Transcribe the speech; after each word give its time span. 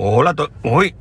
Hola. 0.00 0.32
Uy. 0.62 0.94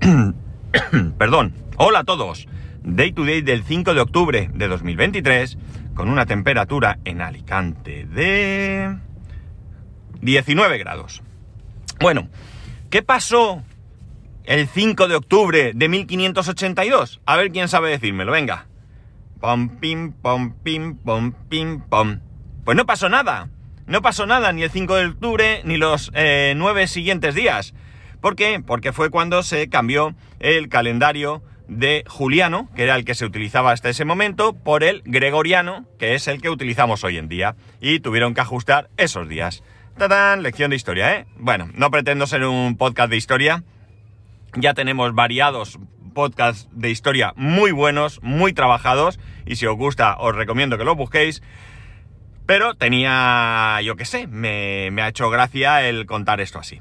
Perdón. 1.18 1.54
Hola 1.76 1.98
a 1.98 2.04
todos. 2.04 2.48
Day 2.82 3.12
to 3.12 3.26
day 3.26 3.42
del 3.42 3.62
5 3.62 3.92
de 3.92 4.00
octubre 4.00 4.50
de 4.54 4.68
2023 4.68 5.58
con 5.94 6.08
una 6.08 6.24
temperatura 6.24 6.98
en 7.04 7.20
Alicante 7.20 8.06
de 8.06 8.96
19 10.22 10.78
grados. 10.78 11.22
Bueno, 12.00 12.30
¿qué 12.88 13.02
pasó 13.02 13.62
el 14.44 14.66
5 14.66 15.08
de 15.08 15.14
octubre 15.14 15.72
de 15.74 15.88
1582? 15.90 17.20
A 17.26 17.36
ver 17.36 17.52
quién 17.52 17.68
sabe 17.68 17.90
decírmelo, 17.90 18.32
venga. 18.32 18.66
Pom, 19.42 19.76
pim, 19.78 20.12
pom, 20.12 20.54
pim, 20.62 20.96
pom, 20.96 21.32
pim, 21.50 21.82
pom. 21.82 22.20
Pues 22.64 22.78
no 22.78 22.86
pasó 22.86 23.10
nada. 23.10 23.50
No 23.84 24.00
pasó 24.00 24.24
nada 24.24 24.54
ni 24.54 24.62
el 24.62 24.70
5 24.70 24.94
de 24.94 25.06
octubre 25.08 25.60
ni 25.64 25.76
los 25.76 26.10
eh, 26.14 26.54
nueve 26.56 26.86
siguientes 26.86 27.34
días. 27.34 27.74
¿Por 28.22 28.36
qué? 28.36 28.62
Porque 28.64 28.92
fue 28.92 29.10
cuando 29.10 29.42
se 29.42 29.68
cambió 29.68 30.14
el 30.38 30.68
calendario 30.68 31.42
de 31.66 32.04
Juliano, 32.06 32.70
que 32.76 32.84
era 32.84 32.94
el 32.94 33.04
que 33.04 33.16
se 33.16 33.24
utilizaba 33.24 33.72
hasta 33.72 33.88
ese 33.88 34.04
momento, 34.04 34.52
por 34.52 34.84
el 34.84 35.02
Gregoriano, 35.04 35.88
que 35.98 36.14
es 36.14 36.28
el 36.28 36.40
que 36.40 36.48
utilizamos 36.48 37.02
hoy 37.02 37.18
en 37.18 37.28
día. 37.28 37.56
Y 37.80 37.98
tuvieron 37.98 38.32
que 38.32 38.40
ajustar 38.40 38.90
esos 38.96 39.28
días. 39.28 39.64
¡Tadán! 39.98 40.44
Lección 40.44 40.70
de 40.70 40.76
historia, 40.76 41.16
¿eh? 41.16 41.26
Bueno, 41.36 41.68
no 41.74 41.90
pretendo 41.90 42.28
ser 42.28 42.44
un 42.44 42.76
podcast 42.76 43.10
de 43.10 43.16
historia. 43.16 43.64
Ya 44.54 44.72
tenemos 44.72 45.12
variados 45.16 45.80
podcasts 46.14 46.68
de 46.70 46.90
historia 46.90 47.32
muy 47.34 47.72
buenos, 47.72 48.22
muy 48.22 48.52
trabajados. 48.52 49.18
Y 49.46 49.56
si 49.56 49.66
os 49.66 49.76
gusta, 49.76 50.16
os 50.18 50.36
recomiendo 50.36 50.78
que 50.78 50.84
los 50.84 50.96
busquéis. 50.96 51.42
Pero 52.46 52.76
tenía, 52.76 53.80
yo 53.82 53.96
qué 53.96 54.04
sé, 54.04 54.28
me, 54.28 54.92
me 54.92 55.02
ha 55.02 55.08
hecho 55.08 55.28
gracia 55.28 55.88
el 55.88 56.06
contar 56.06 56.40
esto 56.40 56.60
así. 56.60 56.80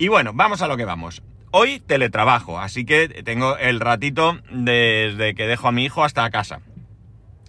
Y 0.00 0.08
bueno, 0.08 0.32
vamos 0.32 0.62
a 0.62 0.66
lo 0.66 0.78
que 0.78 0.86
vamos. 0.86 1.22
Hoy 1.50 1.78
teletrabajo, 1.78 2.58
así 2.58 2.86
que 2.86 3.06
tengo 3.22 3.58
el 3.58 3.80
ratito 3.80 4.38
desde 4.50 5.34
que 5.34 5.46
dejo 5.46 5.68
a 5.68 5.72
mi 5.72 5.84
hijo 5.84 6.02
hasta 6.02 6.30
casa. 6.30 6.62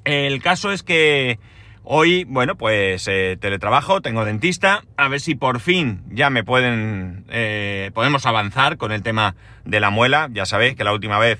El 0.03 0.41
caso 0.41 0.73
es 0.73 0.83
que 0.83 1.39
hoy, 1.85 2.25
bueno, 2.25 2.57
pues 2.57 3.07
eh, 3.07 3.37
teletrabajo, 3.39 4.01
tengo 4.01 4.25
dentista, 4.25 4.83
a 4.97 5.07
ver 5.07 5.21
si 5.21 5.33
por 5.33 5.61
fin 5.61 6.03
ya 6.09 6.29
me 6.29 6.43
pueden, 6.43 7.23
eh, 7.29 7.89
podemos 7.93 8.25
avanzar 8.25 8.75
con 8.75 8.91
el 8.91 9.01
tema 9.01 9.37
de 9.63 9.79
la 9.79 9.89
muela. 9.89 10.27
Ya 10.33 10.45
sabéis 10.45 10.75
que 10.75 10.83
la 10.83 10.91
última 10.91 11.19
vez 11.19 11.39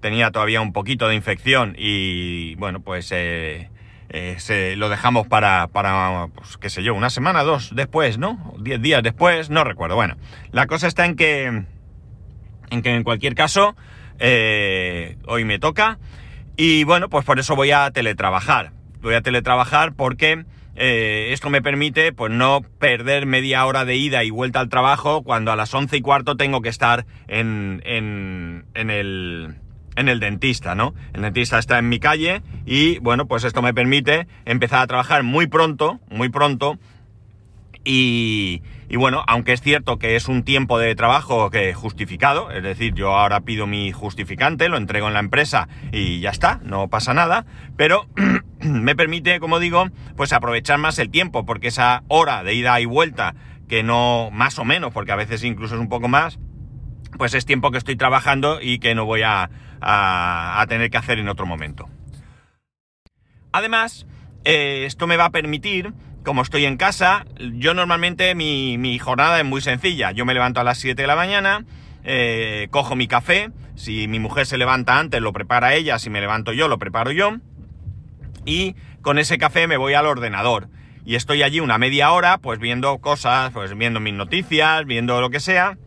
tenía 0.00 0.32
todavía 0.32 0.60
un 0.60 0.72
poquito 0.72 1.06
de 1.06 1.14
infección 1.14 1.76
y, 1.78 2.56
bueno, 2.56 2.80
pues 2.80 3.12
eh, 3.12 3.70
eh, 4.10 4.36
se 4.38 4.76
lo 4.76 4.88
dejamos 4.88 5.26
para, 5.26 5.68
para, 5.68 6.28
pues 6.34 6.56
qué 6.56 6.70
sé 6.70 6.82
yo, 6.82 6.94
una 6.94 7.10
semana, 7.10 7.42
dos 7.42 7.74
después, 7.74 8.18
¿no? 8.18 8.54
Diez 8.58 8.80
días 8.80 9.02
después, 9.02 9.50
no 9.50 9.64
recuerdo. 9.64 9.96
Bueno, 9.96 10.16
la 10.50 10.66
cosa 10.66 10.86
está 10.86 11.04
en 11.04 11.14
que, 11.16 11.64
en 12.70 12.82
que 12.82 12.94
en 12.94 13.04
cualquier 13.04 13.34
caso, 13.34 13.76
eh, 14.18 15.18
hoy 15.26 15.44
me 15.44 15.58
toca 15.58 15.98
y 16.56 16.84
bueno, 16.84 17.08
pues 17.08 17.24
por 17.24 17.38
eso 17.38 17.54
voy 17.54 17.70
a 17.70 17.90
teletrabajar. 17.90 18.72
Voy 19.00 19.14
a 19.14 19.20
teletrabajar 19.20 19.92
porque 19.92 20.44
eh, 20.74 21.28
esto 21.32 21.50
me 21.50 21.60
permite 21.60 22.12
pues 22.12 22.32
no 22.32 22.62
perder 22.78 23.26
media 23.26 23.66
hora 23.66 23.84
de 23.84 23.96
ida 23.96 24.24
y 24.24 24.30
vuelta 24.30 24.60
al 24.60 24.68
trabajo 24.68 25.22
cuando 25.22 25.52
a 25.52 25.56
las 25.56 25.74
once 25.74 25.96
y 25.96 26.00
cuarto 26.00 26.36
tengo 26.36 26.62
que 26.62 26.68
estar 26.68 27.04
en, 27.26 27.82
en, 27.84 28.64
en 28.74 28.90
el 28.90 29.56
en 29.98 30.08
el 30.08 30.20
dentista, 30.20 30.74
¿no? 30.74 30.94
El 31.12 31.22
dentista 31.22 31.58
está 31.58 31.78
en 31.78 31.88
mi 31.88 31.98
calle 31.98 32.42
y 32.64 32.98
bueno, 33.00 33.26
pues 33.26 33.44
esto 33.44 33.62
me 33.62 33.74
permite 33.74 34.26
empezar 34.44 34.80
a 34.80 34.86
trabajar 34.86 35.22
muy 35.24 35.46
pronto, 35.46 36.00
muy 36.08 36.28
pronto. 36.28 36.78
Y, 37.84 38.62
y 38.88 38.96
bueno, 38.96 39.24
aunque 39.26 39.52
es 39.52 39.60
cierto 39.60 39.98
que 39.98 40.14
es 40.14 40.28
un 40.28 40.42
tiempo 40.42 40.78
de 40.78 40.94
trabajo 40.94 41.50
que 41.50 41.74
justificado, 41.74 42.50
es 42.50 42.62
decir, 42.62 42.94
yo 42.94 43.16
ahora 43.16 43.40
pido 43.40 43.66
mi 43.66 43.92
justificante, 43.92 44.68
lo 44.68 44.76
entrego 44.76 45.08
en 45.08 45.14
la 45.14 45.20
empresa 45.20 45.68
y 45.90 46.20
ya 46.20 46.30
está, 46.30 46.60
no 46.64 46.88
pasa 46.88 47.14
nada, 47.14 47.46
pero 47.76 48.06
me 48.60 48.94
permite, 48.94 49.40
como 49.40 49.58
digo, 49.58 49.86
pues 50.16 50.32
aprovechar 50.32 50.78
más 50.78 50.98
el 50.98 51.10
tiempo, 51.10 51.44
porque 51.44 51.68
esa 51.68 52.02
hora 52.08 52.42
de 52.42 52.54
ida 52.54 52.80
y 52.80 52.84
vuelta, 52.84 53.34
que 53.68 53.82
no 53.82 54.30
más 54.32 54.58
o 54.58 54.64
menos, 54.64 54.92
porque 54.92 55.12
a 55.12 55.16
veces 55.16 55.44
incluso 55.44 55.74
es 55.74 55.80
un 55.80 55.88
poco 55.88 56.08
más, 56.08 56.38
pues 57.16 57.34
es 57.34 57.46
tiempo 57.46 57.70
que 57.70 57.78
estoy 57.78 57.96
trabajando 57.96 58.60
y 58.60 58.78
que 58.78 58.94
no 58.94 59.04
voy 59.04 59.22
a, 59.22 59.50
tener 60.68 60.90
que 60.90 60.96
hacer 60.96 61.18
en 61.18 61.28
otro 61.28 61.46
momento. 61.46 61.88
Además, 63.52 64.06
eh, 64.44 64.84
esto 64.86 65.06
me 65.06 65.16
va 65.16 65.26
a 65.26 65.30
permitir, 65.30 65.92
como 66.24 66.42
estoy 66.42 66.64
en 66.64 66.76
casa, 66.76 67.24
yo 67.54 67.74
normalmente 67.74 68.34
mi, 68.34 68.76
mi, 68.76 68.98
jornada 68.98 69.38
es 69.38 69.44
muy 69.44 69.60
sencilla. 69.60 70.10
Yo 70.10 70.26
me 70.26 70.34
levanto 70.34 70.60
a 70.60 70.64
las 70.64 70.78
7 70.78 71.00
de 71.00 71.08
la 71.08 71.16
mañana, 71.16 71.64
eh, 72.04 72.68
cojo 72.70 72.96
mi 72.96 73.08
café, 73.08 73.50
si 73.74 74.08
mi 74.08 74.18
mujer 74.18 74.46
se 74.46 74.58
levanta 74.58 74.98
antes 74.98 75.20
lo 75.20 75.32
prepara 75.32 75.74
ella, 75.74 75.98
si 75.98 76.10
me 76.10 76.20
levanto 76.20 76.52
yo 76.52 76.68
lo 76.68 76.78
preparo 76.78 77.12
yo, 77.12 77.36
y 78.44 78.74
con 79.00 79.18
ese 79.18 79.38
café 79.38 79.66
me 79.66 79.76
voy 79.76 79.94
al 79.94 80.06
ordenador. 80.06 80.68
Y 81.04 81.14
estoy 81.14 81.42
allí 81.42 81.60
una 81.60 81.78
media 81.78 82.10
hora, 82.10 82.38
pues 82.38 82.58
viendo 82.58 82.98
cosas, 82.98 83.50
pues 83.52 83.76
viendo 83.76 83.98
mis 83.98 84.12
noticias, 84.12 84.84
viendo 84.84 85.20
lo 85.22 85.30
que 85.30 85.40
sea 85.40 85.78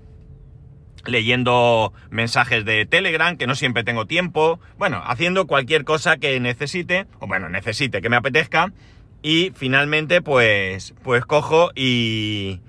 leyendo 1.06 1.94
mensajes 2.10 2.66
de 2.66 2.86
Telegram, 2.86 3.38
que 3.38 3.48
no 3.48 3.56
siempre 3.56 3.84
tengo 3.84 4.06
tiempo, 4.06 4.60
bueno, 4.78 5.02
haciendo 5.06 5.48
cualquier 5.48 5.84
cosa 5.84 6.18
que 6.18 6.40
necesite, 6.40 7.08
o 7.20 7.28
bueno, 7.28 7.50
necesite, 7.50 8.02
que 8.02 8.10
me 8.10 8.18
apetezca, 8.18 8.72
y 9.22 9.52
finalmente 9.56 10.22
pues, 10.22 10.94
pues 11.04 11.26
cojo 11.26 11.72
y, 11.76 12.60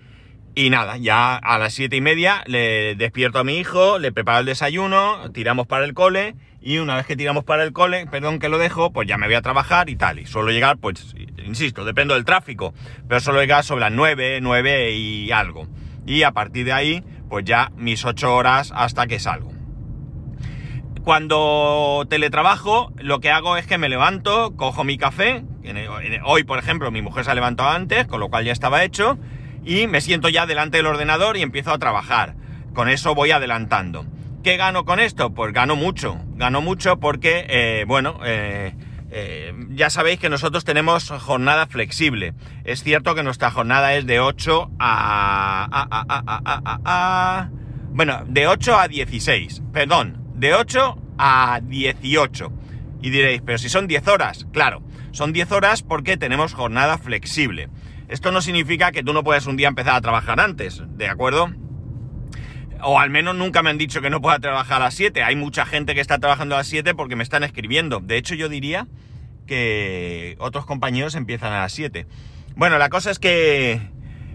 y 0.54 0.70
nada, 0.70 0.96
ya 0.98 1.36
a 1.36 1.58
las 1.58 1.74
siete 1.74 1.96
y 1.96 2.00
media 2.00 2.44
le 2.46 2.94
despierto 2.94 3.38
a 3.38 3.44
mi 3.44 3.58
hijo, 3.58 3.98
le 3.98 4.12
preparo 4.12 4.40
el 4.40 4.46
desayuno, 4.46 5.30
tiramos 5.32 5.66
para 5.66 5.84
el 5.84 5.94
cole, 5.94 6.34
y 6.60 6.78
una 6.78 6.94
vez 6.94 7.06
que 7.06 7.16
tiramos 7.16 7.44
para 7.44 7.64
el 7.64 7.72
cole, 7.72 8.06
perdón 8.06 8.38
que 8.38 8.48
lo 8.48 8.58
dejo, 8.58 8.92
pues 8.92 9.08
ya 9.08 9.18
me 9.18 9.26
voy 9.26 9.34
a 9.34 9.42
trabajar 9.42 9.88
y 9.90 9.96
tal, 9.96 10.18
y 10.18 10.26
suelo 10.26 10.50
llegar, 10.50 10.78
pues, 10.78 11.14
insisto, 11.44 11.84
dependo 11.84 12.14
del 12.14 12.24
tráfico, 12.24 12.72
pero 13.08 13.20
suelo 13.20 13.40
llegar 13.40 13.64
sobre 13.64 13.80
las 13.80 13.92
nueve, 13.92 14.38
nueve 14.40 14.92
y 14.92 15.32
algo. 15.32 15.66
Y 16.06 16.22
a 16.24 16.32
partir 16.32 16.64
de 16.64 16.72
ahí, 16.72 17.04
pues 17.28 17.44
ya 17.44 17.72
mis 17.76 18.04
ocho 18.04 18.34
horas 18.34 18.72
hasta 18.74 19.06
que 19.06 19.18
salgo. 19.18 19.52
Cuando 21.04 22.06
teletrabajo, 22.08 22.92
lo 22.96 23.20
que 23.20 23.30
hago 23.30 23.56
es 23.56 23.66
que 23.66 23.76
me 23.76 23.88
levanto, 23.88 24.54
cojo 24.56 24.84
mi 24.84 24.98
café, 24.98 25.44
hoy 26.24 26.44
por 26.44 26.60
ejemplo 26.60 26.92
mi 26.92 27.02
mujer 27.02 27.24
se 27.24 27.32
ha 27.32 27.34
levantado 27.34 27.70
antes, 27.70 28.06
con 28.06 28.20
lo 28.20 28.28
cual 28.28 28.44
ya 28.44 28.52
estaba 28.52 28.84
hecho, 28.84 29.18
y 29.64 29.88
me 29.88 30.00
siento 30.00 30.28
ya 30.28 30.46
delante 30.46 30.76
del 30.76 30.86
ordenador 30.86 31.36
y 31.36 31.42
empiezo 31.42 31.72
a 31.72 31.78
trabajar. 31.78 32.36
Con 32.72 32.88
eso 32.88 33.14
voy 33.14 33.32
adelantando. 33.32 34.06
¿Qué 34.42 34.56
gano 34.56 34.84
con 34.84 35.00
esto? 35.00 35.34
Pues 35.34 35.52
gano 35.52 35.76
mucho. 35.76 36.18
Gano 36.36 36.60
mucho 36.60 36.98
porque, 36.98 37.46
eh, 37.48 37.84
bueno, 37.86 38.18
eh, 38.24 38.74
eh, 39.14 39.52
ya 39.68 39.90
sabéis 39.90 40.18
que 40.18 40.30
nosotros 40.30 40.64
tenemos 40.64 41.10
jornada 41.10 41.66
flexible. 41.66 42.32
Es 42.64 42.82
cierto 42.82 43.14
que 43.14 43.22
nuestra 43.22 43.50
jornada 43.50 43.94
es 43.94 44.06
de 44.06 44.20
8 44.20 44.70
a, 44.78 45.68
a, 46.84 47.50
Bueno, 47.90 48.24
de 48.26 48.46
8 48.46 48.78
a 48.78 48.88
16. 48.88 49.64
Perdón, 49.70 50.24
de 50.34 50.54
8 50.54 50.96
a 51.18 51.60
18. 51.62 52.52
Y 53.02 53.10
diréis, 53.10 53.42
pero 53.44 53.58
si 53.58 53.68
son 53.68 53.86
10 53.86 54.08
horas. 54.08 54.46
Claro, 54.50 54.82
son 55.10 55.34
10 55.34 55.52
horas 55.52 55.82
porque 55.82 56.16
tenemos 56.16 56.54
jornada 56.54 56.96
flexible. 56.96 57.68
Esto 58.08 58.32
no 58.32 58.40
significa 58.40 58.92
que 58.92 59.02
tú 59.02 59.12
no 59.12 59.22
puedas 59.22 59.46
un 59.46 59.58
día 59.58 59.68
empezar 59.68 59.94
a 59.94 60.00
trabajar 60.00 60.40
antes, 60.40 60.82
¿de 60.86 61.08
acuerdo? 61.08 61.52
O 62.82 62.98
al 62.98 63.10
menos 63.10 63.36
nunca 63.36 63.62
me 63.62 63.68
han 63.68 63.78
dicho 63.78 64.00
que 64.00 64.08
no 64.08 64.22
pueda 64.22 64.38
trabajar 64.38 64.80
a 64.80 64.86
las 64.86 64.94
7. 64.94 65.22
Hay 65.22 65.36
mucha 65.36 65.66
gente 65.66 65.94
que 65.94 66.00
está 66.00 66.18
trabajando 66.18 66.54
a 66.54 66.58
las 66.58 66.66
7 66.66 66.94
porque 66.94 67.14
me 67.14 67.22
están 67.22 67.44
escribiendo. 67.44 68.00
De 68.00 68.16
hecho, 68.16 68.34
yo 68.34 68.48
diría 68.48 68.88
que 69.46 70.36
otros 70.38 70.66
compañeros 70.66 71.14
empiezan 71.14 71.52
a 71.52 71.60
las 71.60 71.72
7. 71.72 72.06
Bueno, 72.56 72.78
la 72.78 72.88
cosa 72.88 73.10
es 73.10 73.18
que 73.18 73.80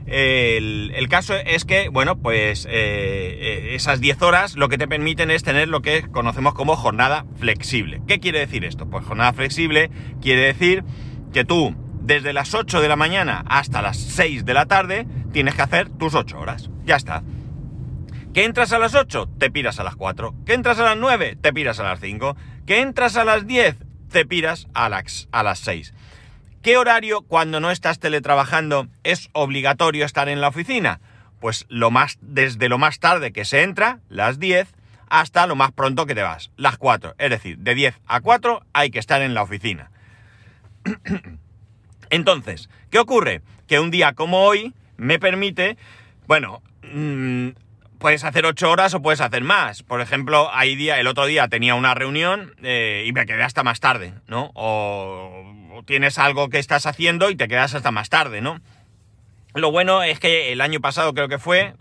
el, 0.08 0.94
el 0.96 1.10
caso 1.10 1.36
es 1.36 1.66
que, 1.66 1.90
bueno, 1.90 2.18
pues 2.18 2.66
eh, 2.66 2.70
eh 2.72 3.76
esas 3.76 4.00
10 4.00 4.22
horas 4.22 4.56
lo 4.56 4.70
que 4.70 4.78
te 4.78 4.88
permiten 4.88 5.30
es 5.32 5.44
tener 5.44 5.68
lo 5.68 5.82
que 5.82 6.04
conocemos 6.04 6.54
como 6.54 6.76
jornada 6.76 7.26
flexible. 7.38 8.02
¿Qué 8.08 8.20
quiere 8.20 8.40
decir 8.40 8.64
esto? 8.64 8.90
Pues 8.90 9.06
jornada 9.06 9.34
flexible 9.34 9.92
quiere 10.22 10.42
decir 10.42 10.84
que 11.34 11.44
tú 11.44 11.76
desde 12.02 12.32
las 12.32 12.54
8 12.54 12.80
de 12.80 12.88
la 12.88 12.96
mañana 12.96 13.44
hasta 13.50 13.82
las 13.82 13.98
6 13.98 14.46
de 14.46 14.54
la 14.54 14.66
tarde 14.66 15.06
tienes 15.34 15.56
que 15.56 15.62
hacer 15.62 15.90
tus 15.90 16.16
8 16.16 16.40
horas. 16.40 16.70
Ya 16.86 16.96
está. 16.96 17.24
¿Que 18.34 18.46
entras 18.46 18.72
a 18.72 18.80
las 18.80 18.96
8? 18.96 19.30
Te 19.38 19.52
piras 19.52 19.80
a 19.80 19.84
las 19.84 19.96
4. 19.96 20.34
¿Que 20.46 20.54
entras 20.54 20.80
a 20.80 20.84
las 20.84 20.98
9? 20.98 21.38
Te 21.42 21.52
piras 21.52 21.80
a 21.80 21.84
las 21.84 22.00
5. 22.00 22.38
¿Que 22.66 22.82
entras 22.82 23.18
a 23.18 23.26
las 23.26 23.46
10? 23.46 23.76
Te 24.12 24.26
piras 24.26 24.68
a 24.74 24.90
las, 24.90 25.28
a 25.32 25.44
las 25.44 25.60
6. 25.60 25.94
¿Qué 26.62 26.78
horario 26.78 27.22
cuando 27.22 27.60
no 27.60 27.72
estás 27.72 28.00
teletrabajando 28.00 28.88
es 29.04 29.30
obligatorio 29.34 30.06
estar 30.06 30.28
en 30.30 30.42
la 30.42 30.50
oficina? 30.50 31.00
Pues 31.40 31.66
lo 31.70 31.92
más, 31.92 32.18
desde 32.22 32.68
lo 32.68 32.78
más 32.78 33.00
tarde 33.00 33.32
que 33.32 33.46
se 33.46 33.62
entra, 33.62 34.00
las 34.10 34.40
10, 34.40 34.68
hasta 35.10 35.48
lo 35.48 35.56
más 35.56 35.72
pronto 35.72 36.06
que 36.06 36.16
te 36.16 36.24
vas, 36.24 36.52
las 36.58 36.78
4. 36.78 37.16
Es 37.18 37.30
decir, 37.30 37.58
de 37.60 37.76
10 37.76 38.02
a 38.06 38.22
4 38.22 38.66
hay 38.74 38.90
que 38.90 39.00
estar 39.00 39.22
en 39.22 39.34
la 39.34 39.44
oficina. 39.44 39.92
Entonces, 42.10 42.70
¿qué 42.90 43.00
ocurre? 43.00 43.42
Que 43.68 43.80
un 43.80 43.92
día 43.92 44.14
como 44.14 44.44
hoy 44.44 44.74
me 44.98 45.20
permite, 45.20 45.78
bueno, 46.28 46.62
mmm, 46.84 47.50
puedes 48.00 48.24
hacer 48.24 48.46
ocho 48.46 48.70
horas 48.70 48.94
o 48.94 49.02
puedes 49.02 49.22
hacer 49.22 49.44
más. 49.44 49.84
Por 49.84 50.02
ejemplo, 50.02 50.50
hay 50.54 50.76
día, 50.76 51.00
el 51.00 51.08
otro 51.08 51.26
día 51.26 51.48
tenía 51.48 51.76
una 51.76 51.94
reunión 51.94 52.54
eh, 52.64 53.04
y 53.06 53.14
me 53.14 53.26
quedé 53.26 53.44
hasta 53.44 53.64
más 53.64 53.80
tarde, 53.80 54.14
¿no? 54.28 54.52
O, 54.54 55.84
tienes 55.86 56.18
algo 56.18 56.50
que 56.50 56.60
estás 56.60 56.86
haciendo 56.86 57.30
y 57.30 57.36
te 57.36 57.48
quedas 57.48 57.76
hasta 57.76 57.92
más 57.92 58.10
tarde, 58.10 58.42
¿no? 58.42 58.60
Lo 59.54 59.72
bueno 59.72 60.04
es 60.04 60.20
que 60.20 60.52
el 60.52 60.62
año 60.62 60.82
pasado 60.82 61.14
creo 61.14 61.28
que 61.28 61.40
fue, 61.40 61.74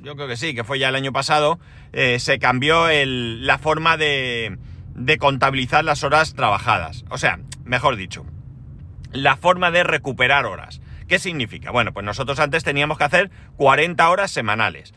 yo 0.00 0.16
creo 0.16 0.28
que 0.28 0.36
sí, 0.36 0.54
que 0.54 0.64
fue 0.64 0.78
ya 0.78 0.88
el 0.88 0.94
año 0.94 1.12
pasado, 1.12 1.58
eh, 1.92 2.18
se 2.20 2.38
cambió 2.38 2.86
la 2.90 3.58
forma 3.58 3.96
de, 3.96 4.58
de 4.94 5.18
contabilizar 5.18 5.84
las 5.84 6.04
horas 6.04 6.34
trabajadas. 6.34 7.04
O 7.10 7.18
sea, 7.18 7.40
mejor 7.64 7.96
dicho, 7.96 8.24
la 9.12 9.36
forma 9.36 9.70
de 9.70 9.82
recuperar 9.82 10.46
horas. 10.46 10.80
¿Qué 11.08 11.18
significa? 11.18 11.70
Bueno, 11.70 11.92
pues 11.92 12.04
nosotros 12.04 12.38
antes 12.38 12.64
teníamos 12.64 12.98
que 12.98 13.04
hacer 13.04 13.30
40 13.56 14.08
horas 14.10 14.30
semanales. 14.30 14.92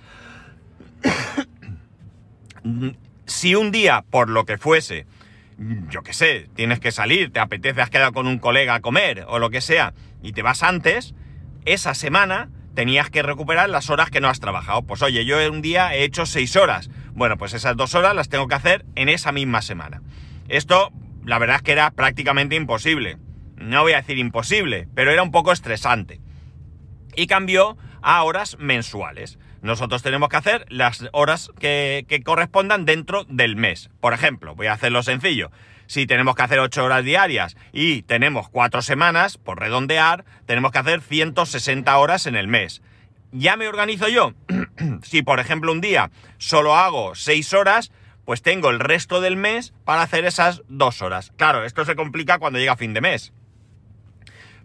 Si 3.25 3.55
un 3.55 3.71
día, 3.71 4.03
por 4.09 4.29
lo 4.29 4.45
que 4.45 4.57
fuese, 4.57 5.05
yo 5.89 6.03
qué 6.03 6.13
sé, 6.13 6.49
tienes 6.55 6.79
que 6.79 6.91
salir, 6.91 7.31
te 7.31 7.39
apetece, 7.39 7.81
has 7.81 7.89
quedado 7.89 8.13
con 8.13 8.27
un 8.27 8.39
colega 8.39 8.75
a 8.75 8.81
comer 8.81 9.25
o 9.27 9.39
lo 9.39 9.49
que 9.49 9.61
sea, 9.61 9.93
y 10.21 10.33
te 10.33 10.41
vas 10.41 10.63
antes, 10.63 11.13
esa 11.65 11.93
semana 11.93 12.49
tenías 12.73 13.09
que 13.09 13.21
recuperar 13.21 13.69
las 13.69 13.89
horas 13.89 14.09
que 14.09 14.21
no 14.21 14.29
has 14.29 14.39
trabajado. 14.39 14.83
Pues 14.83 15.01
oye, 15.01 15.25
yo 15.25 15.37
un 15.51 15.61
día 15.61 15.93
he 15.93 16.03
hecho 16.03 16.25
seis 16.25 16.55
horas. 16.55 16.89
Bueno, 17.13 17.37
pues 17.37 17.53
esas 17.53 17.75
dos 17.75 17.95
horas 17.95 18.15
las 18.15 18.29
tengo 18.29 18.47
que 18.47 18.55
hacer 18.55 18.85
en 18.95 19.09
esa 19.09 19.31
misma 19.31 19.61
semana. 19.61 20.01
Esto, 20.47 20.91
la 21.23 21.37
verdad 21.37 21.57
es 21.57 21.61
que 21.61 21.73
era 21.73 21.91
prácticamente 21.91 22.55
imposible. 22.55 23.17
No 23.57 23.83
voy 23.83 23.93
a 23.93 23.97
decir 23.97 24.17
imposible, 24.17 24.87
pero 24.95 25.11
era 25.11 25.23
un 25.23 25.31
poco 25.31 25.51
estresante. 25.51 26.19
Y 27.15 27.27
cambió 27.27 27.77
a 28.01 28.23
horas 28.23 28.57
mensuales. 28.59 29.37
Nosotros 29.61 30.01
tenemos 30.01 30.29
que 30.29 30.37
hacer 30.37 30.65
las 30.69 31.07
horas 31.11 31.51
que, 31.59 32.21
correspondan 32.25 32.85
dentro 32.85 33.25
del 33.25 33.55
mes. 33.55 33.89
Por 33.99 34.13
ejemplo, 34.13 34.55
voy 34.55 34.67
a 34.67 34.73
hacerlo 34.73 35.03
sencillo. 35.03 35.51
Si 35.85 36.07
tenemos 36.07 36.35
que 36.35 36.43
hacer 36.43 36.59
8 36.59 36.83
horas 36.83 37.03
diarias 37.03 37.55
y 37.71 38.01
tenemos 38.03 38.49
4 38.49 38.81
semanas, 38.81 39.37
por 39.37 39.59
redondear, 39.59 40.25
tenemos 40.45 40.71
que 40.71 40.79
hacer 40.79 41.01
160 41.01 41.95
horas 41.97 42.25
en 42.25 42.35
el 42.35 42.47
mes. 42.47 42.81
¿Ya 43.31 43.55
me 43.55 43.67
organizo 43.67 44.07
yo? 44.07 44.33
si 45.03 45.21
por 45.21 45.39
ejemplo 45.39 45.71
un 45.71 45.81
día 45.81 46.09
solo 46.37 46.75
hago 46.75 47.13
6 47.13 47.53
horas, 47.53 47.91
pues 48.25 48.41
tengo 48.41 48.69
el 48.69 48.79
resto 48.79 49.21
del 49.21 49.35
mes 49.35 49.73
para 49.85 50.01
hacer 50.01 50.25
esas 50.25 50.63
2 50.69 51.01
horas. 51.01 51.33
Claro, 51.37 51.65
esto 51.65 51.85
se 51.85 51.95
complica 51.95 52.39
cuando 52.39 52.57
llega 52.57 52.77
fin 52.77 52.93
de 52.93 53.01
mes. 53.01 53.33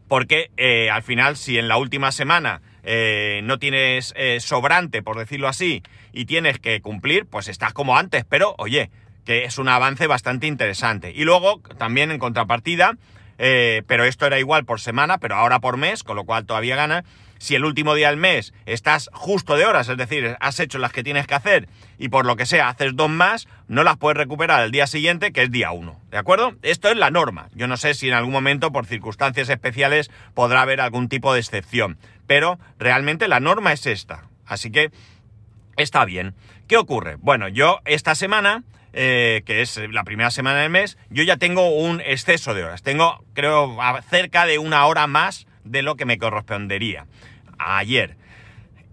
Porque 0.09 0.53
eh, 0.57 0.89
al 0.91 1.03
final, 1.03 1.37
si 1.37 1.59
en 1.59 1.69
la 1.69 1.77
última 1.77 2.13
semana 2.13 2.63
eh, 2.89 3.41
no 3.43 3.59
tienes 3.59 4.15
eh, 4.17 4.39
sobrante, 4.41 5.03
por 5.03 5.19
decirlo 5.19 5.49
así, 5.49 5.83
y 6.13 6.25
tienes 6.25 6.61
que 6.61 6.81
cumplir, 6.81 7.27
pues 7.27 7.49
estás 7.49 7.73
como 7.73 7.99
antes, 7.99 8.25
pero 8.25 8.55
oye, 8.59 8.91
que 9.25 9.45
es 9.45 9.59
un 9.59 9.69
avance 9.69 10.07
bastante 10.07 10.47
interesante. 10.47 11.11
Y 11.11 11.25
luego, 11.25 11.61
también 11.79 12.13
en 12.13 12.21
contrapartida, 12.21 12.97
eh, 13.39 13.83
pero 13.89 14.05
esto 14.05 14.25
era 14.25 14.39
igual 14.39 14.65
por 14.65 14.81
semana, 14.81 15.19
pero 15.19 15.35
ahora 15.35 15.59
por 15.59 15.77
mes, 15.77 16.05
con 16.05 16.17
lo 16.17 16.25
cual 16.25 16.47
todavía 16.47 16.77
gana. 16.77 17.05
Si 17.39 17.55
el 17.55 17.67
último 17.67 17.95
día 17.95 18.09
del 18.09 18.17
mes 18.17 18.55
estás 18.65 19.11
justo 19.13 19.57
de 19.57 19.67
horas, 19.67 19.91
es 19.91 19.99
decir, 19.99 20.37
has 20.41 20.59
hecho 20.59 20.79
las 20.79 20.93
que 20.93 21.03
tienes 21.03 21.27
que 21.27 21.35
hacer 21.35 21.69
y 21.99 22.09
por 22.09 22.25
lo 22.25 22.37
que 22.37 22.47
sea 22.47 22.69
haces 22.69 22.97
dos 22.97 23.11
más, 23.11 23.47
no 23.69 23.83
las 23.83 23.99
puedes 23.99 24.17
recuperar 24.17 24.65
el 24.65 24.71
día 24.71 24.87
siguiente, 24.87 25.33
que 25.33 25.43
es 25.43 25.51
día 25.51 25.71
uno. 25.73 26.01
¿De 26.11 26.17
acuerdo? 26.17 26.55
Esto 26.63 26.89
es 26.89 26.97
la 26.97 27.11
norma. 27.11 27.49
Yo 27.55 27.67
no 27.67 27.77
sé 27.77 27.93
si 27.93 28.09
en 28.09 28.15
algún 28.15 28.33
momento, 28.33 28.73
por 28.73 28.87
circunstancias 28.87 29.51
especiales, 29.51 30.11
podrá 30.33 30.63
haber 30.63 30.81
algún 30.81 31.11
tipo 31.11 31.35
de 31.35 31.41
excepción. 31.41 31.99
Pero 32.27 32.59
realmente 32.79 33.29
la 33.29 33.41
norma 33.41 33.73
es 33.73 33.87
esta. 33.87 34.25
Así 34.47 34.71
que 34.71 34.91
está 35.77 36.05
bien. 36.05 36.35
¿Qué 36.69 36.77
ocurre? 36.77 37.17
Bueno, 37.21 37.49
yo 37.49 37.81
esta 37.85 38.15
semana 38.15 38.65
eh, 38.99 39.43
que 39.45 39.61
es 39.61 39.79
la 39.91 40.05
primera 40.05 40.31
semana 40.31 40.61
del 40.61 40.71
mes, 40.71 40.97
yo 41.11 41.23
ya 41.23 41.37
tengo 41.37 41.69
un 41.69 42.01
exceso 42.01 42.55
de 42.55 42.65
horas. 42.65 42.83
Tengo, 42.83 43.23
creo, 43.35 43.77
cerca 44.09 44.47
de 44.47 44.59
una 44.59 44.87
hora 44.87 45.07
más 45.07 45.47
de 45.65 45.83
lo 45.83 45.97
que 45.97 46.07
me 46.07 46.17
correspondería 46.17 47.07
ayer. 47.59 48.17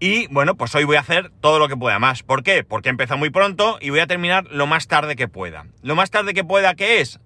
Y 0.02 0.28
bueno, 0.28 0.56
pues 0.56 0.76
hoy 0.76 0.84
voy 0.84 0.98
a 0.98 1.00
hacer 1.00 1.32
todo 1.40 1.58
lo 1.58 1.70
que 1.70 1.78
pueda 1.78 2.00
más. 2.00 2.22
¿Por 2.22 2.44
qué? 2.44 2.66
Porque 2.66 2.90
he 2.90 3.16
muy 3.16 3.30
pronto 3.30 3.78
y 3.80 3.92
voy 3.92 4.02
a 4.02 4.08
terminar 4.08 4.46
lo 4.52 4.68
más 4.68 4.88
tarde 4.88 5.16
que 5.16 5.30
pueda. 5.30 5.68
Lo 5.82 5.96
más 5.96 6.12
tarde 6.12 6.34
que 6.34 6.44
pueda, 6.44 6.76
¿qué 6.76 7.00
es? 7.00 7.22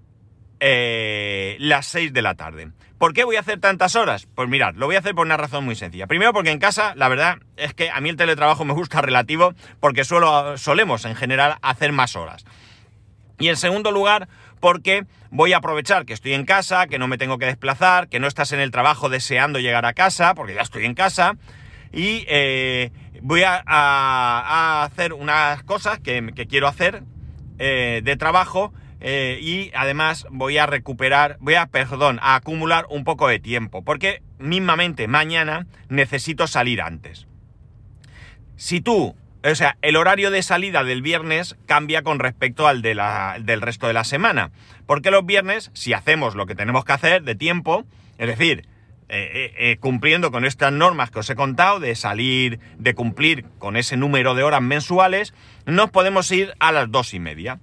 Eh, 0.60 1.56
las 1.60 1.86
6 1.88 2.14
de 2.14 2.22
la 2.22 2.36
tarde. 2.36 2.72
¿Por 2.98 3.14
qué 3.14 3.24
voy 3.24 3.36
a 3.36 3.42
hacer 3.42 3.60
tantas 3.60 3.96
horas? 3.96 4.28
Pues 4.34 4.50
mirad, 4.50 4.74
lo 4.74 4.88
voy 4.88 4.96
a 4.96 5.00
hacer 5.00 5.14
por 5.14 5.26
una 5.26 5.38
razón 5.38 5.64
muy 5.64 5.76
sencilla. 5.76 6.08
Primero 6.08 6.34
porque 6.34 6.50
en 6.50 6.58
casa, 6.58 6.94
la 6.96 7.08
verdad 7.10 7.38
es 7.56 7.76
que 7.76 7.92
a 7.92 8.02
mí 8.02 8.10
el 8.10 8.16
teletrabajo 8.16 8.66
me 8.66 8.74
gusta 8.74 9.02
relativo 9.02 9.54
porque 9.80 10.04
suelo, 10.04 10.58
solemos 10.58 11.06
en 11.06 11.16
general 11.16 11.58
hacer 11.62 11.92
más 11.92 12.16
horas. 12.16 12.44
Y 13.38 13.50
en 13.50 13.56
segundo 13.56 13.92
lugar, 13.92 14.28
porque 14.60 15.06
voy 15.30 15.54
a 15.54 15.58
aprovechar 15.58 16.06
que 16.06 16.14
estoy 16.14 16.34
en 16.34 16.46
casa, 16.46 16.88
que 16.88 16.98
no 16.98 17.08
me 17.08 17.20
tengo 17.20 17.38
que 17.38 17.46
desplazar, 17.46 18.10
que 18.10 18.20
no 18.20 18.26
estás 18.26 18.52
en 18.52 18.60
el 18.60 18.72
trabajo 18.72 19.10
deseando 19.10 19.60
llegar 19.60 19.86
a 19.86 19.94
casa, 19.94 20.34
porque 20.34 20.56
ya 20.56 20.62
estoy 20.62 20.86
en 20.86 20.96
casa, 20.96 21.34
y 21.94 22.26
eh, 22.28 22.92
voy 23.22 23.44
a, 23.46 24.84
hacer 24.84 25.14
unas 25.14 25.62
cosas 25.64 26.00
que, 26.00 26.34
quiero 26.50 26.68
hacer 26.68 27.04
eh, 27.60 28.02
de 28.04 28.18
trabajo 28.18 28.74
eh, 29.00 29.40
y 29.42 29.72
además 29.76 30.26
voy 30.30 30.58
a 30.58 30.66
recuperar, 30.66 31.38
voy 31.40 31.56
a, 31.56 31.68
perdón, 31.68 32.20
a 32.22 32.36
acumular 32.36 32.86
un 32.90 33.04
poco 33.04 33.28
de 33.28 33.40
tiempo, 33.40 33.84
porque 33.84 34.22
mismamente 34.40 35.08
mañana 35.08 35.68
necesito 35.90 36.48
salir 36.48 36.82
antes. 36.82 37.28
Si 38.56 38.82
tú 38.82 39.16
o 39.44 39.56
sea, 39.56 39.78
el 39.82 39.96
horario 39.96 40.32
de 40.32 40.42
salida 40.44 40.84
del 40.84 41.02
viernes 41.02 41.56
cambia 41.66 42.02
con 42.02 42.20
respecto 42.20 42.68
al 42.68 42.82
de 42.82 42.96
la, 42.96 43.38
del 43.40 43.62
resto 43.62 43.88
de 43.88 43.94
la 43.94 44.04
semana. 44.04 44.52
Porque 44.86 45.12
los 45.12 45.26
viernes, 45.26 45.72
si 45.74 45.94
hacemos 45.94 46.36
lo 46.36 46.48
que 46.48 46.56
tenemos 46.56 46.84
que 46.84 46.94
hacer 46.94 47.24
de 47.24 47.36
tiempo, 47.36 47.86
es 48.18 48.28
decir, 48.28 48.68
eh, 49.10 49.54
eh, 49.58 49.78
cumpliendo 49.80 50.32
con 50.32 50.44
estas 50.44 50.74
normas 50.74 51.12
que 51.12 51.20
os 51.20 51.30
he 51.30 51.36
contado, 51.36 51.80
de 51.80 51.96
salir, 51.96 52.60
de 52.78 52.94
cumplir 52.94 53.46
con 53.58 53.78
ese 53.78 53.96
número 53.96 54.36
de 54.36 54.44
horas 54.44 54.62
mensuales, 54.62 55.34
nos 55.66 55.92
podemos 55.92 56.30
ir 56.32 56.54
a 56.60 56.72
las 56.74 56.92
dos 56.92 57.14
y 57.14 57.20
media. 57.20 57.60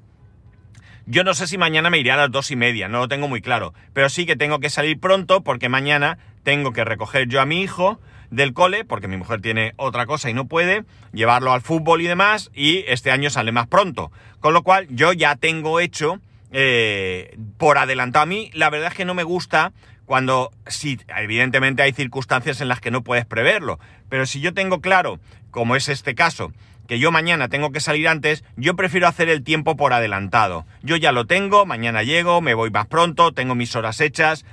Yo 1.07 1.23
no 1.23 1.35
sé 1.35 1.47
si 1.47 1.59
mañana 1.59 1.91
me 1.91 1.99
iré 1.99 2.13
a 2.13 2.17
las 2.17 2.31
dos 2.31 2.51
y 2.51 2.57
media, 2.57 2.89
no 2.89 2.99
lo 2.99 3.09
tengo 3.09 3.29
muy 3.29 3.43
claro, 3.43 3.75
pero 3.93 4.09
sí 4.09 4.25
que 4.25 4.37
tengo 4.37 4.59
que 4.59 4.71
salir 4.71 4.99
pronto 4.99 5.43
porque 5.43 5.69
mañana 5.69 6.19
tengo 6.45 6.73
que 6.73 6.85
recoger 6.85 7.29
yo 7.29 7.41
a 7.41 7.47
mi 7.47 7.61
hijo, 7.61 8.01
del 8.31 8.53
cole, 8.53 8.85
porque 8.85 9.09
mi 9.09 9.17
mujer 9.17 9.41
tiene 9.41 9.75
otra 9.77 10.07
cosa 10.07 10.31
y 10.31 10.35
no 10.35 10.47
puede, 10.47 10.85
llevarlo 11.13 11.53
al 11.53 11.61
fútbol 11.61 12.01
y 12.01 12.07
demás, 12.07 12.51
y 12.55 12.85
este 12.89 13.11
año 13.11 13.31
sale 13.31 13.53
más 13.53 13.67
pronto. 13.67 14.11
Con 14.41 14.53
lo 14.53 14.63
cual 14.63 14.87
yo 14.91 15.13
ya 15.13 15.37
tengo 15.37 15.81
hecho, 15.81 16.21
eh, 16.51 17.37
por 17.59 17.79
adelantado 17.79 18.25
a 18.25 18.27
mí, 18.27 18.51
la 18.53 18.71
verdad 18.71 18.89
es 18.89 18.95
que 18.95 19.05
no 19.05 19.15
me 19.15 19.23
gusta 19.23 19.73
cuando, 20.05 20.51
sí, 20.67 20.99
evidentemente 21.17 21.83
hay 21.83 21.93
circunstancias 21.93 22.61
en 22.61 22.69
las 22.69 22.81
que 22.81 22.91
no 22.91 23.03
puedes 23.03 23.25
preverlo, 23.25 23.79
pero 24.09 24.27
si 24.27 24.41
yo 24.41 24.53
tengo 24.53 24.81
claro, 24.81 25.19
como 25.51 25.77
es 25.77 25.89
este 25.89 26.15
caso, 26.15 26.53
que 26.87 26.99
yo 26.99 27.11
mañana 27.11 27.49
tengo 27.49 27.73
que 27.73 27.81
salir 27.81 28.09
antes, 28.09 28.45
yo 28.57 28.77
prefiero 28.77 29.09
hacer 29.09 29.29
el 29.29 29.43
tiempo 29.43 29.77
por 29.77 29.93
adelantado. 29.93 30.67
Yo 30.83 30.97
ya 30.97 31.13
lo 31.13 31.27
tengo, 31.27 31.67
mañana 31.67 32.03
llego, 32.03 32.41
me 32.41 32.55
voy 32.55 32.71
más 32.71 32.87
pronto, 32.87 33.33
tengo 33.33 33.55
mis 33.55 33.75
horas 33.77 34.01
hechas, 34.01 34.45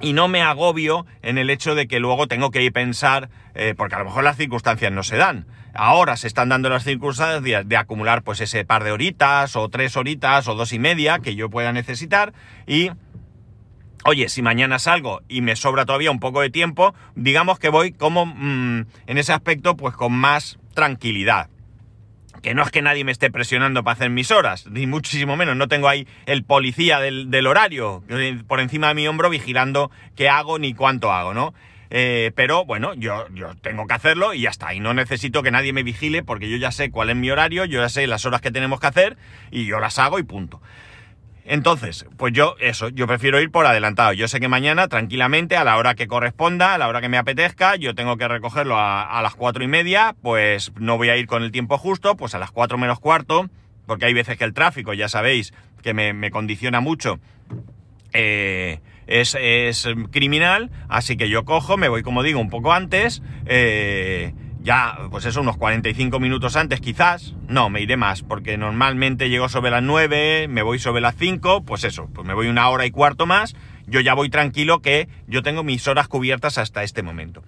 y 0.00 0.12
no 0.12 0.28
me 0.28 0.42
agobio 0.42 1.06
en 1.22 1.38
el 1.38 1.50
hecho 1.50 1.74
de 1.74 1.88
que 1.88 1.98
luego 1.98 2.28
tengo 2.28 2.50
que 2.50 2.62
ir 2.62 2.72
pensar, 2.72 3.28
eh, 3.54 3.74
porque 3.76 3.96
a 3.96 3.98
lo 3.98 4.04
mejor 4.04 4.24
las 4.24 4.36
circunstancias 4.36 4.92
no 4.92 5.02
se 5.02 5.16
dan. 5.16 5.46
Ahora 5.74 6.16
se 6.16 6.26
están 6.26 6.48
dando 6.48 6.68
las 6.68 6.84
circunstancias 6.84 7.42
de, 7.68 7.76
acumular 7.76 8.22
pues 8.22 8.40
ese 8.40 8.64
par 8.64 8.84
de 8.84 8.92
horitas, 8.92 9.56
o 9.56 9.68
tres 9.68 9.96
horitas, 9.96 10.48
o 10.48 10.54
dos 10.54 10.72
y 10.72 10.78
media 10.78 11.18
que 11.18 11.34
yo 11.34 11.50
pueda 11.50 11.72
necesitar, 11.72 12.32
y 12.66 12.90
oye, 14.04 14.28
si 14.28 14.42
mañana 14.42 14.78
salgo 14.78 15.20
y 15.28 15.42
me 15.42 15.56
sobra 15.56 15.84
todavía 15.84 16.10
un 16.10 16.20
poco 16.20 16.40
de 16.40 16.50
tiempo, 16.50 16.94
digamos 17.16 17.58
que 17.58 17.68
voy 17.68 17.92
como 17.92 18.26
mm, 18.26 18.86
en 19.06 19.18
ese 19.18 19.32
aspecto 19.32 19.76
pues 19.76 19.94
con 19.94 20.12
más 20.12 20.59
tranquilidad 20.74 21.48
que 22.42 22.54
no 22.54 22.62
es 22.62 22.70
que 22.70 22.82
nadie 22.82 23.04
me 23.04 23.12
esté 23.12 23.30
presionando 23.30 23.84
para 23.84 23.94
hacer 23.94 24.10
mis 24.10 24.30
horas, 24.30 24.66
ni 24.66 24.86
muchísimo 24.86 25.36
menos, 25.36 25.56
no 25.56 25.68
tengo 25.68 25.88
ahí 25.88 26.06
el 26.26 26.44
policía 26.44 26.98
del, 26.98 27.46
horario 27.46 28.02
por 28.46 28.60
encima 28.60 28.88
de 28.88 28.94
mi 28.94 29.06
hombro 29.06 29.30
vigilando 29.30 29.90
qué 30.16 30.28
hago 30.28 30.58
ni 30.58 30.74
cuánto 30.74 31.12
hago, 31.12 31.34
¿no? 31.34 31.54
Eh, 31.92 32.30
pero 32.36 32.64
bueno, 32.64 32.94
yo, 32.94 33.26
yo 33.34 33.56
tengo 33.56 33.86
que 33.86 33.94
hacerlo 33.94 34.32
y 34.32 34.42
ya 34.42 34.50
está, 34.50 34.72
y 34.74 34.80
no 34.80 34.94
necesito 34.94 35.42
que 35.42 35.50
nadie 35.50 35.72
me 35.72 35.82
vigile 35.82 36.22
porque 36.22 36.48
yo 36.48 36.56
ya 36.56 36.70
sé 36.70 36.90
cuál 36.90 37.10
es 37.10 37.16
mi 37.16 37.30
horario, 37.30 37.64
yo 37.64 37.80
ya 37.80 37.88
sé 37.88 38.06
las 38.06 38.24
horas 38.24 38.40
que 38.40 38.52
tenemos 38.52 38.78
que 38.78 38.86
hacer 38.86 39.16
y 39.50 39.66
yo 39.66 39.80
las 39.80 39.98
hago 39.98 40.18
y 40.18 40.22
punto. 40.22 40.62
Entonces, 41.44 42.06
pues 42.16 42.32
yo, 42.32 42.54
eso, 42.60 42.88
yo 42.90 43.06
prefiero 43.06 43.40
ir 43.40 43.50
por 43.50 43.66
adelantado. 43.66 44.12
Yo 44.12 44.28
sé 44.28 44.40
que 44.40 44.48
mañana, 44.48 44.88
tranquilamente, 44.88 45.56
a 45.56 45.64
la 45.64 45.76
hora 45.76 45.94
que 45.94 46.06
corresponda, 46.06 46.74
a 46.74 46.78
la 46.78 46.88
hora 46.88 47.00
que 47.00 47.08
me 47.08 47.18
apetezca, 47.18 47.76
yo 47.76 47.94
tengo 47.94 48.16
que 48.16 48.28
recogerlo 48.28 48.76
a, 48.78 49.20
las 49.22 49.34
cuatro 49.34 49.64
y 49.64 49.68
media, 49.68 50.14
pues 50.22 50.72
no 50.76 50.96
voy 50.96 51.08
a 51.08 51.16
ir 51.16 51.26
con 51.26 51.42
el 51.42 51.50
tiempo 51.50 51.78
justo, 51.78 52.16
pues 52.16 52.34
a 52.34 52.38
las 52.38 52.50
cuatro 52.50 52.78
menos 52.78 53.00
cuarto, 53.00 53.48
porque 53.86 54.06
hay 54.06 54.14
veces 54.14 54.36
que 54.36 54.44
el 54.44 54.54
tráfico, 54.54 54.92
ya 54.92 55.08
sabéis, 55.08 55.52
que 55.82 55.94
me, 55.94 56.30
condiciona 56.30 56.80
mucho. 56.80 57.18
Eh, 58.12 58.80
es, 59.06 59.36
criminal, 60.10 60.70
así 60.88 61.16
que 61.16 61.28
yo 61.28 61.44
cojo, 61.44 61.76
me 61.76 61.88
voy 61.88 62.02
como 62.02 62.22
digo 62.22 62.38
un 62.38 62.50
poco 62.50 62.72
antes, 62.72 63.22
eh, 63.46 64.34
ya, 64.62 64.98
pues 65.10 65.24
eso, 65.24 65.40
unos 65.40 65.56
45 65.56 66.20
minutos 66.20 66.56
antes 66.56 66.80
quizás. 66.80 67.34
No, 67.48 67.70
me 67.70 67.80
iré 67.80 67.96
más, 67.96 68.22
porque 68.22 68.58
normalmente 68.58 69.30
llego 69.30 69.48
sobre 69.48 69.70
las 69.70 69.82
9, 69.82 70.48
me 70.48 70.62
voy 70.62 70.78
sobre 70.78 71.00
las 71.00 71.16
5, 71.16 71.64
pues 71.64 71.84
eso, 71.84 72.08
pues 72.12 72.26
me 72.26 72.34
voy 72.34 72.48
una 72.48 72.68
hora 72.68 72.84
y 72.84 72.90
cuarto 72.90 73.26
más. 73.26 73.56
Yo 73.86 74.00
ya 74.00 74.14
voy 74.14 74.28
tranquilo 74.28 74.80
que 74.80 75.08
yo 75.26 75.42
tengo 75.42 75.64
mis 75.64 75.88
horas 75.88 76.08
cubiertas 76.08 76.58
hasta 76.58 76.82
este 76.82 77.02
momento. 77.02 77.42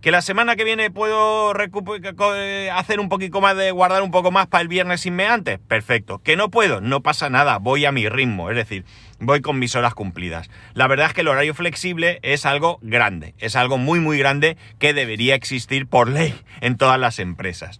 Que 0.00 0.10
la 0.10 0.22
semana 0.22 0.56
que 0.56 0.64
viene 0.64 0.90
puedo 0.90 1.52
eh, 1.54 2.70
hacer 2.72 3.00
un 3.00 3.10
poquito 3.10 3.42
más 3.42 3.54
de 3.54 3.70
guardar 3.70 4.02
un 4.02 4.10
poco 4.10 4.30
más 4.30 4.46
para 4.46 4.62
el 4.62 4.68
viernes 4.68 5.04
inmeante. 5.04 5.58
Perfecto. 5.58 6.20
Que 6.22 6.36
no 6.36 6.50
puedo, 6.50 6.80
no 6.80 7.02
pasa 7.02 7.28
nada, 7.28 7.58
voy 7.58 7.84
a 7.84 7.92
mi 7.92 8.08
ritmo, 8.08 8.48
es 8.48 8.56
decir, 8.56 8.86
voy 9.18 9.42
con 9.42 9.58
mis 9.58 9.76
horas 9.76 9.92
cumplidas. 9.92 10.48
La 10.72 10.86
verdad 10.86 11.08
es 11.08 11.12
que 11.12 11.20
el 11.20 11.28
horario 11.28 11.54
flexible 11.54 12.18
es 12.22 12.46
algo 12.46 12.78
grande, 12.80 13.34
es 13.38 13.56
algo 13.56 13.76
muy 13.76 14.00
muy 14.00 14.16
grande 14.18 14.56
que 14.78 14.94
debería 14.94 15.34
existir 15.34 15.86
por 15.86 16.08
ley 16.08 16.34
en 16.62 16.78
todas 16.78 16.98
las 16.98 17.18
empresas. 17.18 17.78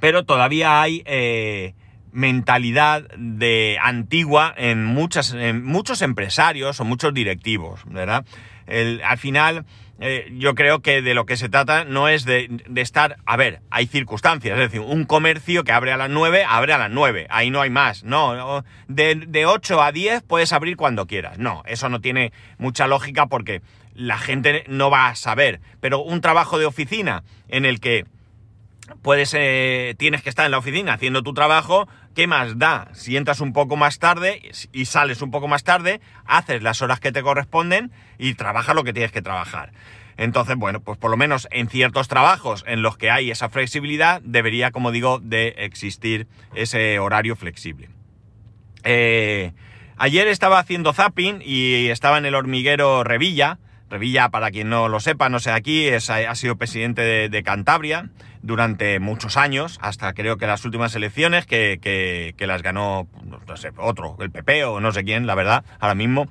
Pero 0.00 0.24
todavía 0.24 0.80
hay 0.80 1.02
eh, 1.04 1.74
mentalidad 2.12 3.02
de 3.18 3.78
antigua 3.82 4.54
en, 4.56 4.86
muchas, 4.86 5.34
en 5.34 5.64
muchos 5.64 6.00
empresarios 6.00 6.80
o 6.80 6.84
muchos 6.86 7.12
directivos, 7.12 7.82
¿verdad? 7.84 8.24
al 8.66 9.18
final 9.18 9.66
eh, 10.00 10.32
yo 10.38 10.54
creo 10.54 10.80
que 10.80 11.02
de 11.02 11.14
lo 11.14 11.24
que 11.26 11.36
se 11.36 11.48
trata 11.48 11.84
no 11.84 12.08
es 12.08 12.24
de, 12.24 12.50
estar, 12.76 13.16
a 13.24 13.36
ver, 13.36 13.60
hay 13.70 13.86
circunstancias, 13.86 14.58
es 14.58 14.70
decir, 14.70 14.80
un 14.80 15.04
comercio 15.04 15.64
que 15.64 15.72
abre 15.72 15.92
a 15.92 15.96
las 15.96 16.10
9, 16.10 16.44
abre 16.48 16.72
a 16.72 16.78
las 16.78 16.90
9, 16.90 17.26
ahí 17.30 17.50
no 17.50 17.60
hay 17.60 17.70
más, 17.70 18.04
no, 18.04 18.64
de, 18.88 19.14
de 19.14 19.46
8 19.46 19.82
a 19.82 19.92
10 19.92 20.22
puedes 20.22 20.52
abrir 20.52 20.76
cuando 20.76 21.06
quieras, 21.06 21.38
no, 21.38 21.62
eso 21.66 21.88
no 21.88 22.00
tiene 22.00 22.32
mucha 22.58 22.86
lógica 22.86 23.26
porque 23.26 23.62
la 23.94 24.18
gente 24.18 24.64
no 24.66 24.90
va 24.90 25.08
a 25.08 25.14
saber, 25.14 25.60
pero 25.80 26.00
un 26.00 26.20
trabajo 26.20 26.58
de 26.58 26.66
oficina 26.66 27.22
en 27.48 27.64
el 27.64 27.78
que 27.78 28.04
puedes, 29.02 29.34
eh, 29.34 29.94
tienes 29.98 30.22
que 30.22 30.28
estar 30.28 30.44
en 30.44 30.50
la 30.50 30.58
oficina 30.58 30.94
haciendo 30.94 31.22
tu 31.22 31.34
trabajo, 31.34 31.88
¿qué 32.14 32.26
más 32.26 32.58
da? 32.58 32.88
Si 32.92 33.16
entras 33.16 33.40
un 33.40 33.52
poco 33.52 33.76
más 33.76 33.98
tarde 33.98 34.42
y 34.72 34.84
sales 34.86 35.22
un 35.22 35.30
poco 35.30 35.48
más 35.48 35.64
tarde, 35.64 36.00
haces 36.24 36.62
las 36.62 36.82
horas 36.82 37.00
que 37.00 37.12
te 37.12 37.22
corresponden 37.22 37.92
y 38.18 38.34
trabajas 38.34 38.74
lo 38.74 38.84
que 38.84 38.92
tienes 38.92 39.12
que 39.12 39.22
trabajar. 39.22 39.72
Entonces, 40.16 40.56
bueno, 40.56 40.80
pues 40.80 40.96
por 40.98 41.10
lo 41.10 41.16
menos 41.16 41.48
en 41.50 41.68
ciertos 41.68 42.08
trabajos 42.08 42.64
en 42.68 42.82
los 42.82 42.96
que 42.96 43.10
hay 43.10 43.30
esa 43.30 43.48
flexibilidad, 43.48 44.20
debería, 44.22 44.70
como 44.70 44.92
digo, 44.92 45.18
de 45.18 45.54
existir 45.58 46.28
ese 46.54 46.98
horario 47.00 47.34
flexible. 47.34 47.88
Eh, 48.84 49.52
ayer 49.96 50.28
estaba 50.28 50.58
haciendo 50.60 50.92
zapping 50.92 51.42
y 51.44 51.88
estaba 51.88 52.18
en 52.18 52.26
el 52.26 52.34
hormiguero 52.34 53.02
Revilla. 53.02 53.58
Revilla, 53.90 54.28
para 54.28 54.50
quien 54.50 54.68
no 54.68 54.88
lo 54.88 55.00
sepa, 55.00 55.28
no 55.28 55.40
sé 55.40 55.50
aquí, 55.50 55.88
ha 55.90 56.34
sido 56.34 56.56
presidente 56.56 57.28
de 57.28 57.42
Cantabria 57.42 58.10
durante 58.44 59.00
muchos 59.00 59.38
años, 59.38 59.78
hasta 59.80 60.12
creo 60.12 60.36
que 60.36 60.46
las 60.46 60.66
últimas 60.66 60.94
elecciones, 60.94 61.46
que, 61.46 61.78
que, 61.80 62.46
las 62.46 62.62
ganó, 62.62 63.08
no 63.24 63.56
sé, 63.56 63.72
otro, 63.78 64.18
el 64.20 64.30
PP 64.30 64.64
o 64.64 64.80
no 64.80 64.92
sé 64.92 65.02
quién, 65.02 65.26
la 65.26 65.34
verdad, 65.34 65.64
ahora 65.80 65.94
mismo. 65.94 66.28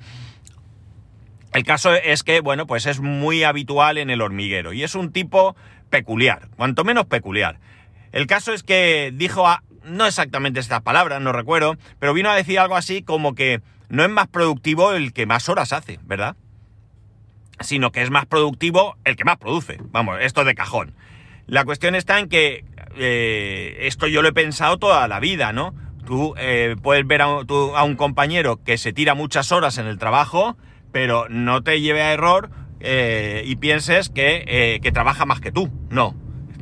El 1.52 1.64
caso 1.64 1.92
es 1.92 2.22
que, 2.22 2.40
bueno, 2.40 2.68
pues 2.68 2.86
es 2.86 3.00
muy 3.00 3.42
habitual 3.42 3.98
en 3.98 4.10
el 4.10 4.22
hormiguero 4.22 4.72
y 4.72 4.84
es 4.84 4.94
un 4.94 5.10
tipo 5.10 5.56
peculiar, 5.90 6.48
cuanto 6.56 6.84
menos 6.84 7.06
peculiar. 7.06 7.58
El 8.12 8.28
caso 8.28 8.52
es 8.52 8.62
que 8.62 9.12
dijo, 9.12 9.44
no 9.82 10.06
exactamente 10.06 10.60
estas 10.60 10.82
palabras, 10.82 11.20
no 11.20 11.32
recuerdo, 11.32 11.76
pero 11.98 12.14
vino 12.14 12.30
a 12.30 12.36
decir 12.36 12.60
algo 12.60 12.76
así 12.76 13.02
como 13.02 13.34
que 13.34 13.60
no 13.88 14.04
es 14.04 14.10
más 14.10 14.28
productivo 14.28 14.92
el 14.92 15.12
que 15.12 15.26
más 15.26 15.48
horas 15.48 15.72
hace, 15.72 15.98
¿verdad? 16.04 16.36
Sino 17.58 17.90
que 17.90 18.02
es 18.02 18.10
más 18.10 18.26
productivo 18.26 18.96
el 19.04 19.16
que 19.16 19.24
más 19.24 19.36
produce. 19.36 19.78
Vamos, 19.90 20.18
esto 20.20 20.44
de 20.44 20.54
cajón. 20.54 20.94
La 21.46 21.64
cuestión 21.64 21.94
está 21.94 22.18
en 22.18 22.28
que 22.28 22.64
eh, 22.96 23.76
esto 23.80 24.06
yo 24.06 24.22
lo 24.22 24.28
he 24.28 24.32
pensado 24.32 24.78
toda 24.78 25.06
la 25.08 25.20
vida, 25.20 25.52
¿no? 25.52 25.74
Tú 26.06 26.34
eh, 26.38 26.76
puedes 26.82 27.06
ver 27.06 27.22
a 27.22 27.28
un, 27.28 27.96
compañero 27.96 28.62
que 28.62 28.76
se 28.78 28.92
tira 28.92 29.14
muchas 29.14 29.52
horas 29.52 29.78
en 29.78 29.86
el 29.86 29.98
trabajo, 29.98 30.56
pero 30.92 31.28
no 31.28 31.62
te 31.62 31.80
lleve 31.80 32.02
a 32.02 32.12
error 32.12 32.50
eh, 32.80 33.42
y 33.46 33.56
pienses 33.56 34.10
que, 34.10 34.80
que, 34.82 34.92
trabaja 34.92 35.24
más 35.24 35.40
que 35.40 35.50
tú. 35.50 35.70
No. 35.90 36.14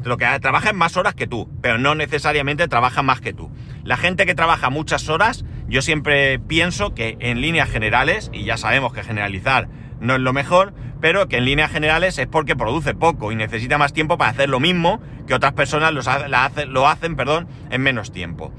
Lo 0.04 0.16
que 0.16 0.26
trabaja 0.40 0.70
es 0.70 0.74
más 0.74 0.96
horas 0.96 1.14
que 1.14 1.26
tú, 1.26 1.48
pero 1.60 1.78
no 1.78 1.94
necesariamente 1.94 2.66
trabaja 2.68 3.02
más 3.02 3.20
que 3.20 3.32
tú. 3.32 3.50
La 3.84 3.96
gente 3.96 4.26
que 4.26 4.34
trabaja 4.34 4.70
muchas 4.70 5.08
horas, 5.08 5.44
yo 5.68 5.82
siempre 5.82 6.38
pienso 6.38 6.94
que 6.94 7.16
en 7.20 7.40
líneas 7.40 7.68
generales, 7.68 8.30
y 8.32 8.44
ya 8.44 8.56
sabemos 8.56 8.92
que 8.92 9.02
generalizar 9.04 9.68
no 10.00 10.16
es 10.16 10.20
lo 10.20 10.32
mejor, 10.32 10.74
pero 11.02 11.26
que 11.26 11.36
en 11.36 11.44
líneas 11.44 11.70
generales 11.70 12.16
es 12.16 12.28
porque 12.28 12.56
produce 12.56 12.94
poco 12.94 13.32
y 13.32 13.36
necesita 13.36 13.76
más 13.76 13.92
tiempo 13.92 14.16
para 14.16 14.30
hacer 14.30 14.48
lo 14.48 14.60
mismo 14.60 15.02
que 15.26 15.34
otras 15.34 15.52
personas 15.52 15.92
lo 15.92 16.88
hacen 16.88 17.16
perdón, 17.16 17.48
en 17.70 17.82
menos 17.82 18.12
tiempo. 18.12 18.52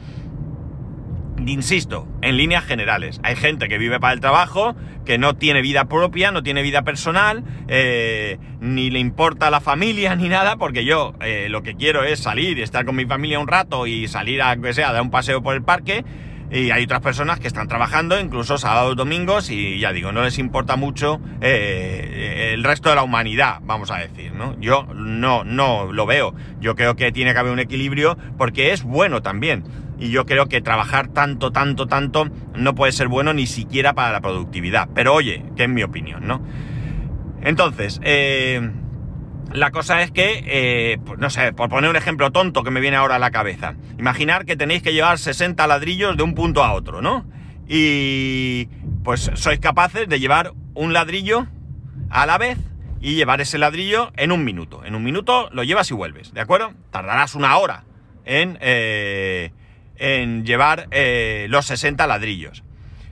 Insisto, 1.47 2.07
en 2.21 2.37
líneas 2.37 2.63
generales, 2.63 3.19
hay 3.23 3.35
gente 3.35 3.67
que 3.67 3.77
vive 3.77 3.99
para 3.99 4.13
el 4.13 4.19
trabajo, 4.19 4.75
que 5.05 5.17
no 5.17 5.35
tiene 5.35 5.61
vida 5.61 5.85
propia, 5.85 6.31
no 6.31 6.43
tiene 6.43 6.61
vida 6.61 6.83
personal, 6.83 7.43
eh, 7.67 8.37
ni 8.59 8.89
le 8.89 8.99
importa 8.99 9.49
la 9.49 9.59
familia 9.59 10.15
ni 10.15 10.29
nada, 10.29 10.57
porque 10.57 10.85
yo 10.85 11.13
eh, 11.21 11.47
lo 11.49 11.63
que 11.63 11.75
quiero 11.75 12.03
es 12.03 12.19
salir 12.19 12.57
y 12.57 12.61
estar 12.61 12.85
con 12.85 12.95
mi 12.95 13.05
familia 13.05 13.39
un 13.39 13.47
rato 13.47 13.87
y 13.87 14.07
salir 14.07 14.41
a, 14.41 14.55
que 14.57 14.73
sea, 14.73 14.91
dar 14.91 15.01
un 15.01 15.11
paseo 15.11 15.41
por 15.41 15.55
el 15.55 15.63
parque, 15.63 16.05
y 16.51 16.71
hay 16.71 16.83
otras 16.83 17.01
personas 17.01 17.39
que 17.39 17.47
están 17.47 17.67
trabajando, 17.67 18.19
incluso 18.19 18.57
sábados, 18.57 18.95
domingos, 18.95 19.49
y 19.49 19.79
ya 19.79 19.91
digo, 19.91 20.11
no 20.11 20.23
les 20.23 20.37
importa 20.37 20.75
mucho 20.75 21.19
eh, 21.41 22.51
el 22.53 22.63
resto 22.63 22.89
de 22.89 22.95
la 22.95 23.03
humanidad, 23.03 23.59
vamos 23.63 23.91
a 23.91 23.97
decir, 23.97 24.33
¿no? 24.33 24.59
Yo 24.59 24.85
no, 24.93 25.43
no 25.43 25.91
lo 25.91 26.05
veo. 26.05 26.35
Yo 26.59 26.75
creo 26.75 26.95
que 26.95 27.11
tiene 27.11 27.33
que 27.33 27.39
haber 27.39 27.51
un 27.51 27.59
equilibrio 27.59 28.17
porque 28.37 28.71
es 28.71 28.83
bueno 28.83 29.21
también. 29.21 29.63
Y 29.99 30.09
yo 30.09 30.25
creo 30.25 30.47
que 30.47 30.61
trabajar 30.61 31.07
tanto, 31.07 31.51
tanto, 31.51 31.87
tanto 31.87 32.27
no 32.55 32.75
puede 32.75 32.91
ser 32.91 33.07
bueno 33.07 33.33
ni 33.33 33.47
siquiera 33.47 33.93
para 33.93 34.11
la 34.11 34.21
productividad. 34.21 34.89
Pero 34.93 35.13
oye, 35.13 35.45
que 35.55 35.63
es 35.63 35.69
mi 35.69 35.83
opinión, 35.83 36.27
¿no? 36.27 36.41
Entonces, 37.41 37.99
eh, 38.03 38.71
la 39.53 39.71
cosa 39.71 40.01
es 40.01 40.11
que, 40.11 40.43
eh, 40.47 40.97
pues 41.05 41.19
no 41.19 41.29
sé, 41.29 41.53
por 41.53 41.69
poner 41.69 41.89
un 41.89 41.95
ejemplo 41.95 42.31
tonto 42.31 42.63
que 42.63 42.71
me 42.71 42.79
viene 42.79 42.97
ahora 42.97 43.15
a 43.15 43.19
la 43.19 43.31
cabeza. 43.31 43.75
Imaginar 43.99 44.45
que 44.45 44.55
tenéis 44.55 44.81
que 44.81 44.93
llevar 44.93 45.19
60 45.19 45.65
ladrillos 45.67 46.17
de 46.17 46.23
un 46.23 46.33
punto 46.33 46.63
a 46.63 46.73
otro, 46.73 47.01
¿no? 47.01 47.25
Y 47.67 48.67
pues 49.03 49.31
sois 49.35 49.59
capaces 49.59 50.09
de 50.09 50.19
llevar 50.19 50.53
un 50.73 50.91
ladrillo 50.91 51.47
a 52.09 52.25
la 52.25 52.37
vez 52.37 52.57
y 52.99 53.15
llevar 53.15 53.41
ese 53.41 53.57
ladrillo 53.57 54.11
en 54.17 54.31
un 54.31 54.43
minuto. 54.43 54.83
En 54.85 54.95
un 54.95 55.03
minuto 55.03 55.49
lo 55.51 55.63
llevas 55.63 55.91
y 55.91 55.93
vuelves, 55.93 56.33
¿de 56.33 56.41
acuerdo? 56.41 56.73
Tardarás 56.91 57.35
una 57.35 57.57
hora 57.57 57.83
en, 58.25 58.57
eh, 58.59 59.51
en 59.97 60.45
llevar 60.45 60.87
eh, 60.91 61.45
los 61.49 61.65
60 61.67 62.07
ladrillos. 62.07 62.63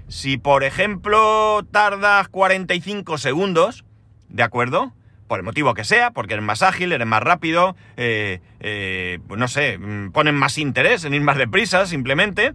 Si 0.07 0.37
por 0.37 0.63
ejemplo 0.63 1.65
tardas 1.71 2.27
45 2.29 3.17
segundos, 3.17 3.85
¿de 4.27 4.43
acuerdo? 4.43 4.93
Por 5.31 5.39
el 5.39 5.45
motivo 5.45 5.73
que 5.73 5.85
sea, 5.85 6.11
porque 6.11 6.33
eres 6.33 6.45
más 6.45 6.61
ágil, 6.61 6.91
eres 6.91 7.07
más 7.07 7.23
rápido, 7.23 7.77
eh, 7.95 8.41
eh, 8.59 9.19
pues 9.29 9.39
no 9.39 9.47
sé, 9.47 9.77
mm, 9.77 10.11
ponen 10.11 10.35
más 10.35 10.57
interés 10.57 11.05
en 11.05 11.13
ir 11.13 11.21
más 11.21 11.37
deprisa, 11.37 11.85
simplemente, 11.85 12.51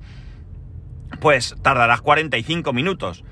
pues 1.18 1.56
tardarás 1.62 2.02
45 2.02 2.74
minutos. 2.74 3.24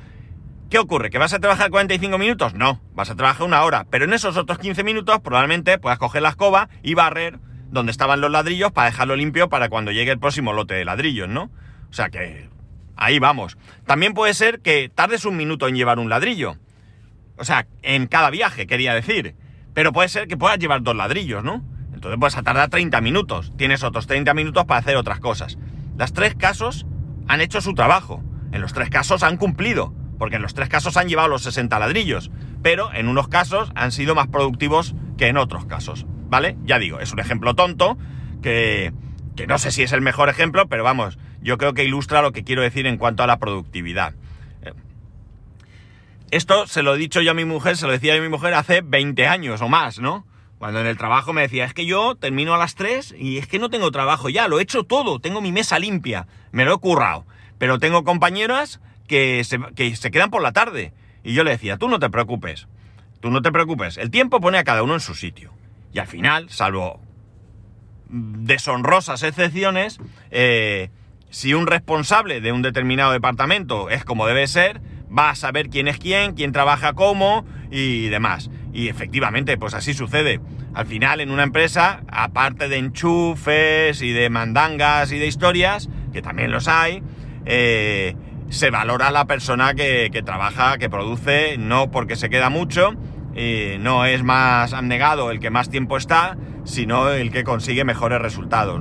¿Qué 0.71 0.79
ocurre? 0.79 1.11
¿Que 1.11 1.19
vas 1.19 1.35
a 1.35 1.41
trabajar 1.41 1.69
45 1.69 2.17
minutos? 2.17 2.55
No, 2.55 2.81
vas 2.95 3.11
a 3.11 3.17
trabajar 3.17 3.47
una 3.47 3.63
hora, 3.65 3.85
pero 3.91 4.07
en 4.07 4.15
esos 4.15 4.39
otros 4.39 4.57
15 4.57 4.83
minutos 4.83 5.21
probablemente 5.21 5.77
puedas 5.77 5.99
coger 5.99 6.23
la 6.23 6.31
escoba 6.31 6.71
y 6.83 6.95
barrer 6.95 7.39
donde 7.69 7.93
estaban 7.93 8.23
los 8.23 8.31
ladrillos 8.31 8.73
para 8.73 8.87
dejarlo 8.87 9.15
limpio 9.15 9.51
para 9.51 9.69
cuando 9.69 9.93
llegue 9.93 10.13
el 10.13 10.19
próximo 10.19 10.55
lote 10.55 10.73
de 10.73 10.87
ladrillos, 10.87 11.29
¿no? 11.29 11.51
O 11.91 11.93
sea 11.93 12.09
que 12.09 12.49
ahí 12.97 13.19
vamos. 13.19 13.59
También 13.85 14.15
puede 14.15 14.33
ser 14.33 14.61
que 14.61 14.89
tardes 14.89 15.27
un 15.27 15.37
minuto 15.37 15.69
en 15.69 15.77
llevar 15.77 15.99
un 15.99 16.09
ladrillo. 16.09 16.57
O 17.37 17.45
sea, 17.45 17.67
en 17.83 18.07
cada 18.07 18.31
viaje, 18.31 18.67
quería 18.67 18.95
decir. 18.95 19.35
Pero 19.73 19.93
puede 19.93 20.09
ser 20.09 20.29
que 20.29 20.37
puedas 20.37 20.59
llevar 20.59 20.83
dos 20.83 20.95
ladrillos, 20.95 21.43
¿no? 21.43 21.65
Entonces 21.93 22.19
vas 22.19 22.37
a 22.37 22.43
tardar 22.43 22.71
30 22.71 23.01
minutos. 23.01 23.53
Tienes 23.57 23.83
otros 23.83 24.07
30 24.07 24.35
minutos 24.35 24.65
para 24.67 24.81
hacer 24.81 24.97
otras 24.97 25.21
cosas. 25.21 25.59
Las 25.97 26.13
tres 26.13 26.35
casos 26.35 26.87
han 27.27 27.41
hecho 27.41 27.61
su 27.61 27.75
trabajo. 27.75 28.23
En 28.53 28.61
los 28.61 28.73
tres 28.73 28.91
casos 28.91 29.23
han 29.23 29.37
cumplido. 29.37 29.93
Porque 30.19 30.37
en 30.37 30.43
los 30.43 30.55
tres 30.55 30.69
casos 30.69 30.97
han 30.97 31.09
llevado 31.09 31.29
los 31.29 31.43
60 31.43 31.79
ladrillos. 31.79 32.31
Pero 32.63 32.93
en 32.93 33.09
unos 33.09 33.29
casos 33.29 33.73
han 33.75 33.91
sido 33.91 34.15
más 34.15 34.29
productivos 34.29 34.95
que 35.19 35.29
en 35.29 35.37
otros 35.37 35.67
casos. 35.67 36.07
¿Vale? 36.29 36.57
Ya 36.65 36.79
digo, 36.79 37.01
es 37.01 37.13
un 37.13 37.21
ejemplo 37.21 37.55
tonto 37.55 37.99
que, 38.43 38.93
que 39.37 39.47
no 39.47 39.59
sé 39.59 39.71
si 39.71 39.83
es 39.83 39.93
el 39.93 40.01
mejor 40.01 40.29
ejemplo, 40.29 40.69
pero 40.69 40.85
vamos, 40.85 41.19
yo 41.41 41.59
creo 41.59 41.75
que 41.75 41.85
ilustra 41.85 42.23
lo 42.23 42.33
que 42.33 42.45
quiero 42.45 42.63
decir 42.63 42.87
en 42.87 42.97
cuanto 42.97 43.23
a 43.23 43.27
la 43.27 43.39
productividad. 43.39 44.15
Esto 46.35 46.67
se 46.67 46.83
lo 46.83 46.97
he 46.97 46.99
dicho 46.99 47.21
yo 47.21 47.31
a 47.31 47.35
mi 47.35 47.45
mujer, 47.45 47.77
se 47.77 47.87
lo 47.87 47.93
decía 47.93 48.13
a 48.17 48.21
mi 48.21 48.29
mujer 48.29 48.55
hace 48.55 48.81
20 48.81 49.29
años 49.29 49.63
o 49.63 49.69
más, 49.69 50.01
¿no? 50.01 50.27
Cuando 50.59 50.81
en 50.81 50.87
el 50.89 50.97
trabajo 50.97 51.33
me 51.33 51.43
decía, 51.43 51.65
es 51.65 51.75
que 51.75 51.87
yo 51.87 52.17
termino 52.17 52.53
a 52.53 52.59
las 52.59 52.75
3 52.75 53.15
y 53.17 53.39
es 53.39 53.47
que 53.47 53.61
no 53.61 53.71
tengo 53.71 53.93
trabajo 53.93 54.29
ya, 54.29 54.49
lo 54.49 54.59
he 54.59 54.63
hecho 54.65 54.83
todo, 54.83 55.21
tengo 55.21 55.41
mi 55.41 55.53
mesa 55.53 55.79
limpia, 55.79 56.27
me 56.51 56.65
lo 56.65 56.75
he 56.75 56.79
currado. 56.79 57.25
Pero 57.59 57.79
tengo 57.79 58.03
compañeras 58.03 58.81
que 59.07 59.45
se, 59.45 59.61
que 59.77 59.95
se 59.95 60.11
quedan 60.11 60.31
por 60.31 60.43
la 60.43 60.51
tarde. 60.51 60.93
Y 61.23 61.35
yo 61.35 61.45
le 61.45 61.53
decía, 61.53 61.77
tú 61.77 61.89
no 61.89 62.01
te 62.01 62.11
preocupes, 62.11 62.67
tú 63.21 63.31
no 63.31 63.41
te 63.41 63.53
preocupes, 63.53 63.97
el 63.97 64.11
tiempo 64.11 64.41
pone 64.41 64.59
a 64.59 64.65
cada 64.65 64.83
uno 64.83 64.95
en 64.95 65.01
su 65.01 65.15
sitio. 65.15 65.53
Y 65.93 66.01
al 66.01 66.09
final, 66.09 66.51
salvo 66.51 67.01
deshonrosas 68.09 69.23
excepciones, 69.23 70.01
eh, 70.33 70.91
si 71.31 71.55
un 71.55 71.69
responsable 71.69 72.41
de 72.41 72.51
un 72.51 72.63
determinado 72.63 73.13
departamento 73.13 73.89
es 73.89 74.05
como 74.05 74.27
debe 74.27 74.49
ser, 74.49 74.81
va 75.17 75.31
a 75.31 75.35
saber 75.35 75.69
quién 75.69 75.89
es 75.89 75.99
quién, 75.99 76.35
quién 76.35 76.53
trabaja 76.53 76.93
cómo 76.93 77.45
y 77.71 78.09
demás. 78.09 78.51
Y 78.73 78.89
efectivamente, 78.89 79.57
pues 79.57 79.75
así 79.75 79.95
sucede. 79.95 80.41
Al 80.75 80.87
final, 80.87 81.21
en 81.21 81.31
una 81.31 81.45
empresa, 81.45 82.03
aparte 82.09 82.69
de 82.69 82.79
enchufes 82.79 84.03
y 84.03 84.13
de 84.13 84.29
mandangas 84.31 85.13
y 85.13 85.19
de 85.19 85.27
historias, 85.27 85.89
que 86.13 86.23
también 86.23 86.51
los 86.51 86.67
hay, 86.67 87.03
eh, 87.47 88.17
se 88.49 88.71
valora 88.71 89.11
la 89.11 89.27
persona 89.27 89.75
que, 89.75 90.23
trabaja, 90.25 90.79
que 90.79 90.91
produce, 90.91 91.57
no 91.59 91.91
porque 91.91 92.17
se 92.17 92.29
queda 92.31 92.51
mucho, 92.51 92.95
no 93.81 94.05
es 94.05 94.23
más 94.23 94.73
abnegado 94.73 95.31
el 95.31 95.41
que 95.41 95.51
más 95.51 95.71
tiempo 95.71 95.97
está, 95.97 96.37
sino 96.65 97.11
el 97.11 97.31
que 97.31 97.45
consigue 97.45 97.85
mejores 97.85 98.21
resultados, 98.21 98.81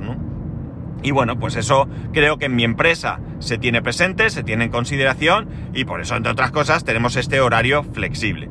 Y 1.02 1.10
bueno, 1.10 1.38
pues 1.38 1.56
eso 1.56 1.88
creo 2.12 2.38
que 2.38 2.46
en 2.46 2.56
mi 2.56 2.64
empresa 2.64 3.20
se 3.38 3.58
tiene 3.58 3.82
presente, 3.82 4.30
se 4.30 4.42
tiene 4.42 4.64
en 4.64 4.70
consideración 4.70 5.48
y 5.74 5.84
por 5.84 6.00
eso, 6.00 6.16
entre 6.16 6.32
otras 6.32 6.50
cosas, 6.50 6.84
tenemos 6.84 7.16
este 7.16 7.40
horario 7.40 7.84
flexible. 7.84 8.48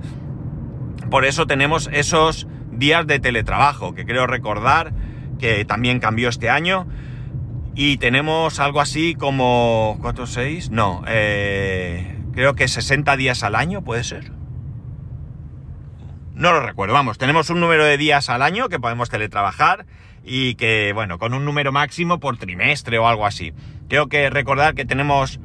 Por 1.09 1.25
eso 1.25 1.47
tenemos 1.47 1.89
esos 1.91 2.47
días 2.71 3.07
de 3.07 3.19
teletrabajo, 3.19 3.93
que 3.95 4.05
creo 4.05 4.27
recordar 4.27 4.93
que 5.39 5.65
también 5.65 6.00
cambió 6.00 6.29
este 6.29 6.50
año. 6.50 6.88
Y 7.75 7.97
tenemos 7.97 8.59
algo 8.59 8.81
así 8.81 9.15
como... 9.15 9.97
¿4, 10.01 10.27
6? 10.27 10.69
No, 10.69 11.03
eh, 11.07 12.19
creo 12.33 12.53
que 12.53 12.67
60 12.67 13.17
días 13.17 13.43
al 13.43 13.55
año, 13.55 13.83
¿puede 13.83 14.03
ser? 14.03 14.31
No 16.35 16.51
lo 16.51 16.62
recuerdo, 16.62 16.93
vamos, 16.93 17.17
tenemos 17.17 17.50
un 17.50 17.59
número 17.59 17.83
de 17.85 17.97
días 17.97 18.29
al 18.29 18.41
año 18.41 18.69
que 18.69 18.79
podemos 18.79 19.09
teletrabajar 19.09 19.85
y 20.24 20.56
que, 20.56 20.92
bueno, 20.94 21.20
con 21.20 21.34
un 21.34 21.46
número 21.46 21.72
máximo 21.72 22.20
por 22.20 22.38
trimestre 22.38 22.98
o 22.98 23.08
algo 23.08 23.25
así. 23.25 23.53
Creo 23.89 24.08
que 24.08 24.30
recordar 24.30 24.75
que 24.75 24.86
tenemos, 24.86 25.39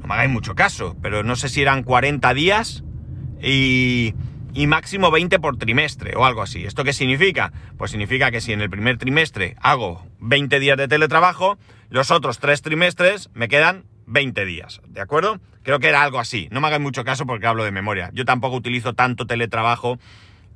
no 0.00 0.06
me 0.06 0.14
hagáis 0.14 0.30
mucho 0.30 0.54
caso, 0.54 0.96
pero 1.02 1.22
no 1.22 1.36
sé 1.36 1.48
si 1.48 1.62
eran 1.62 1.82
40 1.82 2.32
días 2.34 2.84
y 3.42 4.14
y 4.56 4.66
máximo 4.66 5.10
20 5.10 5.38
por 5.38 5.58
trimestre 5.58 6.16
o 6.16 6.24
algo 6.24 6.40
así. 6.40 6.64
¿Esto 6.64 6.82
qué 6.82 6.94
significa? 6.94 7.52
Pues 7.76 7.90
significa 7.90 8.30
que 8.30 8.40
si 8.40 8.54
en 8.54 8.62
el 8.62 8.70
primer 8.70 8.96
trimestre 8.96 9.54
hago 9.60 10.06
20 10.20 10.58
días 10.58 10.78
de 10.78 10.88
teletrabajo, 10.88 11.58
los 11.90 12.10
otros 12.10 12.38
tres 12.38 12.62
trimestres 12.62 13.28
me 13.34 13.48
quedan 13.48 13.84
20 14.06 14.46
días, 14.46 14.80
¿de 14.88 15.02
acuerdo? 15.02 15.40
Creo 15.62 15.78
que 15.78 15.88
era 15.88 16.02
algo 16.02 16.18
así. 16.18 16.48
No 16.50 16.62
me 16.62 16.68
hagan 16.68 16.82
mucho 16.82 17.04
caso 17.04 17.26
porque 17.26 17.46
hablo 17.46 17.64
de 17.64 17.70
memoria. 17.70 18.10
Yo 18.14 18.24
tampoco 18.24 18.56
utilizo 18.56 18.94
tanto 18.94 19.26
teletrabajo 19.26 19.98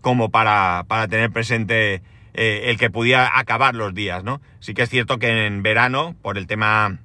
como 0.00 0.30
para, 0.30 0.86
tener 1.10 1.30
presente 1.30 2.02
eh, 2.34 2.64
el 2.66 2.78
que 2.78 2.90
pudiera 2.90 3.38
acabar 3.38 3.74
los 3.74 3.94
días, 3.94 4.22
¿no? 4.24 4.40
Sí 4.60 4.74
que 4.74 4.82
es 4.82 4.90
cierto 4.90 5.18
que 5.18 5.46
en 5.46 5.62
verano, 5.62 6.14
por 6.22 6.38
el 6.38 6.46
tema... 6.46 6.98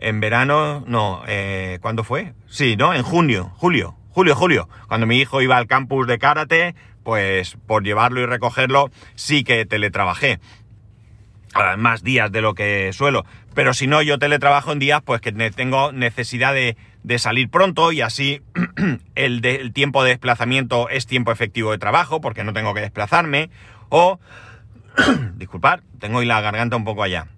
En 0.00 0.20
verano, 0.20 0.84
no, 0.86 1.22
eh, 1.26 1.78
¿cuándo 1.82 2.04
fue? 2.04 2.32
Sí, 2.46 2.76
¿no? 2.76 2.94
En 2.94 3.02
junio, 3.02 3.52
julio, 3.56 3.96
julio, 4.10 4.36
julio, 4.36 4.68
cuando 4.86 5.08
mi 5.08 5.18
hijo 5.18 5.42
iba 5.42 5.56
al 5.56 5.66
campus 5.66 6.06
de 6.06 6.18
karate, 6.18 6.76
pues 7.02 7.56
por 7.66 7.82
llevarlo 7.82 8.20
y 8.20 8.26
recogerlo 8.26 8.90
sí 9.14 9.42
que 9.42 9.66
teletrabajé. 9.66 10.40
Más 11.78 12.04
días 12.04 12.30
de 12.30 12.42
lo 12.42 12.54
que 12.54 12.92
suelo. 12.92 13.24
Pero 13.54 13.74
si 13.74 13.86
no, 13.86 14.02
yo 14.02 14.18
teletrabajo 14.18 14.72
en 14.72 14.78
días 14.78 15.00
pues 15.02 15.20
que 15.20 15.32
tengo 15.32 15.90
necesidad 15.92 16.54
de, 16.54 16.76
salir 17.18 17.48
pronto 17.48 17.90
y 17.90 18.02
así 18.02 18.42
el, 19.14 19.44
el 19.44 19.72
tiempo 19.72 20.04
de 20.04 20.10
desplazamiento 20.10 20.90
es 20.90 21.06
tiempo 21.06 21.32
efectivo 21.32 21.72
de 21.72 21.78
trabajo 21.78 22.20
porque 22.20 22.44
no 22.44 22.52
tengo 22.52 22.74
que 22.74 22.82
desplazarme. 22.82 23.50
O, 23.88 24.18
disculpar, 25.36 25.82
tengo 25.98 26.18
hoy 26.18 26.26
la 26.26 26.40
garganta 26.40 26.76
un 26.76 26.84
poco 26.84 27.02
allá. 27.02 27.28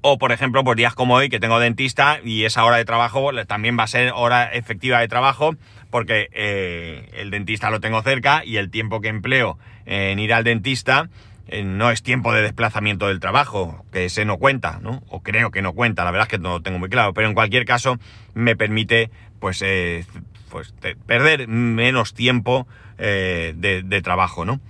O, 0.00 0.18
por 0.18 0.30
ejemplo, 0.30 0.62
por 0.62 0.76
días 0.76 0.94
como 0.94 1.14
hoy, 1.14 1.28
que 1.28 1.40
tengo 1.40 1.58
dentista 1.58 2.20
y 2.22 2.44
esa 2.44 2.64
hora 2.64 2.76
de 2.76 2.84
trabajo 2.84 3.30
también 3.46 3.76
va 3.78 3.84
a 3.84 3.88
ser 3.88 4.12
hora 4.14 4.44
efectiva 4.52 5.00
de 5.00 5.08
trabajo, 5.08 5.56
porque 5.90 6.28
eh, 6.32 7.10
el 7.14 7.30
dentista 7.30 7.70
lo 7.70 7.80
tengo 7.80 8.02
cerca 8.02 8.44
y 8.44 8.58
el 8.58 8.70
tiempo 8.70 9.00
que 9.00 9.08
empleo 9.08 9.58
en 9.84 10.18
ir 10.18 10.32
al 10.32 10.44
dentista 10.44 11.08
eh, 11.48 11.64
no 11.64 11.90
es 11.90 12.02
tiempo 12.02 12.32
de 12.32 12.42
desplazamiento 12.42 13.08
del 13.08 13.20
trabajo, 13.20 13.84
que 13.92 14.04
ese 14.04 14.24
no 14.24 14.36
cuenta, 14.36 14.78
¿no? 14.80 15.02
O 15.08 15.22
creo 15.22 15.50
que 15.50 15.62
no 15.62 15.72
cuenta, 15.72 16.04
la 16.04 16.12
verdad 16.12 16.28
es 16.28 16.30
que 16.30 16.38
no 16.38 16.50
lo 16.50 16.62
tengo 16.62 16.78
muy 16.78 16.88
claro, 16.88 17.12
pero 17.12 17.26
en 17.26 17.34
cualquier 17.34 17.64
caso 17.64 17.98
me 18.34 18.54
permite, 18.54 19.10
pues, 19.40 19.60
eh, 19.62 20.04
pues 20.50 20.72
perder 21.06 21.48
menos 21.48 22.14
tiempo 22.14 22.68
de, 22.96 23.82
de 23.84 24.02
trabajo, 24.02 24.44
¿no? 24.44 24.60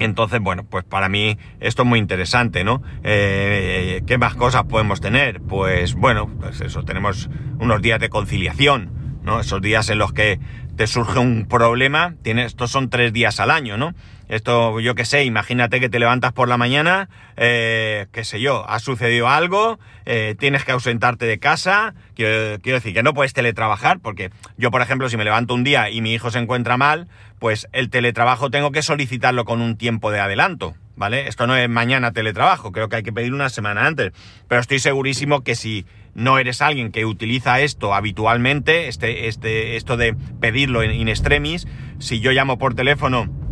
Entonces, 0.00 0.40
bueno, 0.40 0.64
pues 0.64 0.82
para 0.82 1.10
mí 1.10 1.38
esto 1.60 1.82
es 1.82 1.88
muy 1.88 1.98
interesante, 1.98 2.64
¿no? 2.64 2.82
Eh, 3.04 4.02
¿Qué 4.06 4.16
más 4.16 4.34
cosas 4.34 4.64
podemos 4.64 5.00
tener? 5.02 5.42
Pues 5.42 5.94
bueno, 5.94 6.28
pues 6.40 6.62
eso, 6.62 6.82
tenemos 6.84 7.28
unos 7.58 7.82
días 7.82 8.00
de 8.00 8.08
conciliación, 8.08 9.20
¿no? 9.22 9.40
Esos 9.40 9.60
días 9.60 9.90
en 9.90 9.98
los 9.98 10.14
que 10.14 10.40
te 10.76 10.86
surge 10.86 11.18
un 11.18 11.44
problema, 11.46 12.14
tienes, 12.22 12.46
estos 12.46 12.70
son 12.70 12.88
tres 12.88 13.12
días 13.12 13.40
al 13.40 13.50
año, 13.50 13.76
¿no? 13.76 13.92
Esto, 14.30 14.78
yo 14.78 14.94
qué 14.94 15.04
sé, 15.04 15.24
imagínate 15.24 15.80
que 15.80 15.88
te 15.88 15.98
levantas 15.98 16.32
por 16.32 16.46
la 16.46 16.56
mañana, 16.56 17.08
eh, 17.36 18.06
qué 18.12 18.22
sé 18.22 18.40
yo, 18.40 18.64
ha 18.70 18.78
sucedido 18.78 19.28
algo, 19.28 19.80
eh, 20.06 20.36
tienes 20.38 20.64
que 20.64 20.70
ausentarte 20.70 21.26
de 21.26 21.40
casa, 21.40 21.94
quiero, 22.14 22.56
decir 22.62 22.94
que 22.94 23.02
no 23.02 23.12
puedes 23.12 23.32
teletrabajar, 23.32 23.98
porque 23.98 24.30
yo, 24.56 24.70
por 24.70 24.82
ejemplo, 24.82 25.08
si 25.08 25.16
me 25.16 25.24
levanto 25.24 25.52
un 25.52 25.64
día 25.64 25.90
y 25.90 26.00
mi 26.00 26.14
hijo 26.14 26.30
se 26.30 26.38
encuentra 26.38 26.76
mal, 26.76 27.08
pues 27.40 27.66
el 27.72 27.90
teletrabajo 27.90 28.50
tengo 28.50 28.70
que 28.70 28.82
solicitarlo 28.82 29.44
con 29.44 29.60
un 29.60 29.76
tiempo 29.76 30.12
de 30.12 30.20
adelanto, 30.20 30.76
¿vale? 30.94 31.26
Esto 31.26 31.48
no 31.48 31.56
es 31.56 31.68
mañana 31.68 32.12
teletrabajo, 32.12 32.70
creo 32.70 32.88
que 32.88 32.96
hay 32.96 33.02
que 33.02 33.12
pedir 33.12 33.34
una 33.34 33.48
semana 33.48 33.84
antes, 33.84 34.12
pero 34.46 34.60
estoy 34.60 34.78
segurísimo 34.78 35.42
que 35.42 35.56
si 35.56 35.86
no 36.14 36.38
eres 36.38 36.62
alguien 36.62 36.92
que 36.92 37.04
utiliza 37.04 37.58
esto 37.58 37.94
habitualmente, 37.94 38.86
este, 38.86 39.26
este, 39.26 39.74
esto 39.74 39.96
de 39.96 40.14
pedirlo 40.40 40.84
en 40.84 40.92
in 40.92 41.08
extremis, 41.08 41.66
si 41.98 42.20
yo 42.20 42.30
llamo 42.30 42.58
por 42.58 42.74
teléfono 42.74 43.49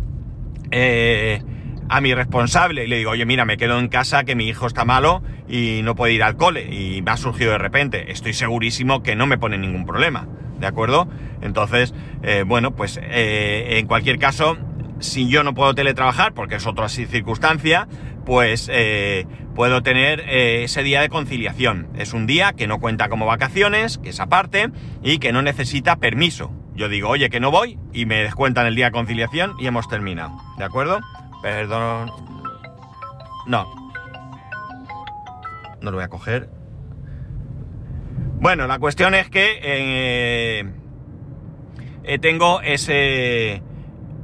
eh, 0.71 1.41
a 1.89 2.01
mi 2.01 2.13
responsable 2.13 2.85
y 2.85 2.87
le 2.87 2.97
digo, 2.97 3.11
oye, 3.11 3.25
mira, 3.25 3.45
me 3.45 3.57
quedo 3.57 3.79
en 3.79 3.87
casa 3.87 4.23
que 4.23 4.35
mi 4.35 4.47
hijo 4.47 4.67
está 4.67 4.85
malo 4.85 5.23
y 5.47 5.81
no 5.83 5.95
puede 5.95 6.13
ir 6.13 6.23
al 6.23 6.37
cole 6.37 6.73
y 6.73 7.01
me 7.01 7.11
ha 7.11 7.17
surgido 7.17 7.51
de 7.51 7.57
repente. 7.57 8.11
Estoy 8.11 8.33
segurísimo 8.33 9.01
que 9.01 9.15
no 9.15 9.25
me 9.25 9.37
pone 9.37 9.57
ningún 9.57 9.85
problema, 9.85 10.27
¿de 10.59 10.67
acuerdo? 10.67 11.09
Entonces, 11.41 11.93
eh, 12.21 12.43
bueno, 12.45 12.75
pues 12.75 12.99
eh, 13.01 13.79
en 13.79 13.87
cualquier 13.87 14.19
caso, 14.19 14.57
si 14.99 15.27
yo 15.27 15.43
no 15.43 15.53
puedo 15.53 15.73
teletrabajar, 15.73 16.33
porque 16.33 16.55
es 16.55 16.67
otra 16.67 16.89
circunstancia, 16.89 17.87
pues 18.25 18.69
puedo 19.55 19.81
tener 19.81 20.19
ese 20.29 20.83
día 20.83 21.01
de 21.01 21.09
conciliación. 21.09 21.87
Es 21.97 22.13
un 22.13 22.27
día 22.27 22.53
que 22.53 22.67
no 22.67 22.79
cuenta 22.79 23.09
como 23.09 23.25
vacaciones, 23.25 23.97
que 23.97 24.09
es 24.09 24.19
aparte, 24.19 24.69
y 25.01 25.17
que 25.17 25.31
no 25.31 25.41
necesita 25.41 25.95
permiso. 25.95 26.53
Yo 26.79 26.87
digo, 26.87 27.09
oye, 27.09 27.29
que 27.29 27.41
no 27.41 27.51
voy, 27.51 27.77
y 27.91 28.05
me 28.05 28.23
descuentan 28.23 28.65
el 28.65 28.73
día 28.73 28.85
de 28.85 28.91
conciliación 28.93 29.53
y 29.59 29.67
hemos 29.67 29.89
terminado. 29.89 30.31
¿De 30.57 30.63
acuerdo? 30.63 31.01
Perdón. 31.41 32.09
No. 33.45 33.67
No 35.81 35.91
lo 35.91 35.97
voy 35.97 36.05
a 36.05 36.07
coger. 36.07 36.49
Bueno, 38.39 38.65
la 38.65 38.79
cuestión 38.79 39.13
es 39.13 39.29
que 39.29 39.59
eh, 39.61 40.71
eh, 42.05 42.17
tengo 42.19 42.61
ese, 42.61 43.61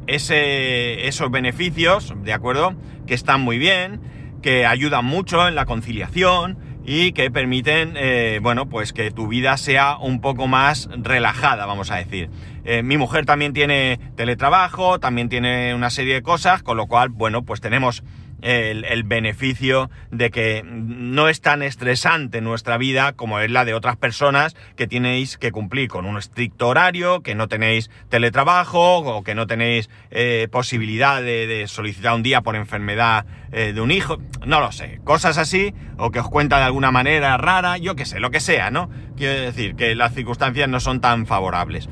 ese, 0.08 1.10
esos 1.10 1.30
beneficios, 1.30 2.14
¿de 2.24 2.32
acuerdo? 2.32 2.74
Que 3.06 3.16
están 3.16 3.42
muy 3.42 3.58
bien, 3.58 4.00
que 4.42 4.66
ayudan 4.66 5.04
mucho 5.04 5.46
en 5.46 5.56
la 5.56 5.66
conciliación, 5.66 6.58
y 6.86 7.14
que 7.14 7.32
permiten, 7.32 7.94
eh, 7.98 8.40
bueno, 8.42 8.68
pues 8.68 8.94
que 8.94 9.12
tu 9.12 9.28
vida 9.28 9.58
sea 9.58 9.98
un 9.98 10.22
poco 10.22 10.48
más 10.48 10.88
relajada, 10.96 11.66
vamos 11.66 11.90
a 11.92 11.96
decir. 11.96 12.30
Eh, 12.64 12.84
mi 12.84 12.98
mujer 12.98 13.26
también 13.26 13.54
tiene 13.54 14.00
teletrabajo, 14.16 15.00
también 15.00 15.30
tiene 15.30 15.74
una 15.74 15.90
serie 15.90 16.14
de 16.14 16.22
cosas, 16.22 16.62
con 16.64 16.78
lo 16.78 16.88
cual, 16.88 17.10
bueno, 17.10 17.44
pues 17.44 17.62
tenemos 17.62 18.04
el, 18.42 19.04
beneficio 19.04 19.90
de 20.12 20.32
que 20.32 20.64
no 20.66 21.30
es 21.30 21.42
tan 21.42 21.62
estresante 21.62 22.42
nuestra 22.42 22.78
vida 22.78 23.14
como 23.14 23.40
es 23.40 23.50
la 23.52 23.66
de 23.66 23.74
otras 23.74 23.98
personas 23.98 24.56
que 24.76 24.88
tenéis 24.88 25.38
que 25.38 25.52
cumplir 25.52 25.90
con 25.90 26.06
un 26.06 26.18
estricto 26.18 26.68
horario, 26.68 27.22
que 27.22 27.36
no 27.36 27.48
tenéis 27.48 27.90
teletrabajo 28.10 29.00
o 29.00 29.24
que 29.24 29.36
no 29.36 29.48
tenéis 29.48 29.90
eh, 30.12 30.48
posibilidad 30.52 31.22
de, 31.22 31.66
solicitar 31.68 32.14
un 32.14 32.24
día 32.24 32.42
por 32.42 32.56
enfermedad 32.56 33.26
eh, 33.52 33.74
de 33.74 33.82
un 33.82 33.92
hijo, 33.92 34.18
no 34.46 34.60
lo 34.60 34.72
sé, 34.72 35.00
cosas 35.04 35.38
así, 35.38 35.74
o 35.98 36.12
que 36.12 36.20
os 36.20 36.30
cuenta 36.30 36.58
de 36.58 36.64
alguna 36.64 36.92
manera 36.92 37.38
rara, 37.38 37.78
yo 37.78 37.96
qué 37.96 38.06
sé, 38.06 38.20
lo 38.20 38.32
que 38.32 38.40
sea, 38.40 38.72
¿no? 38.72 38.90
Quiero 39.16 39.42
decir 39.42 39.76
que 39.76 39.96
las 39.96 40.14
circunstancias 40.14 40.68
no 40.70 40.80
son 40.80 41.02
tan 41.02 41.26
favorables. 41.26 41.90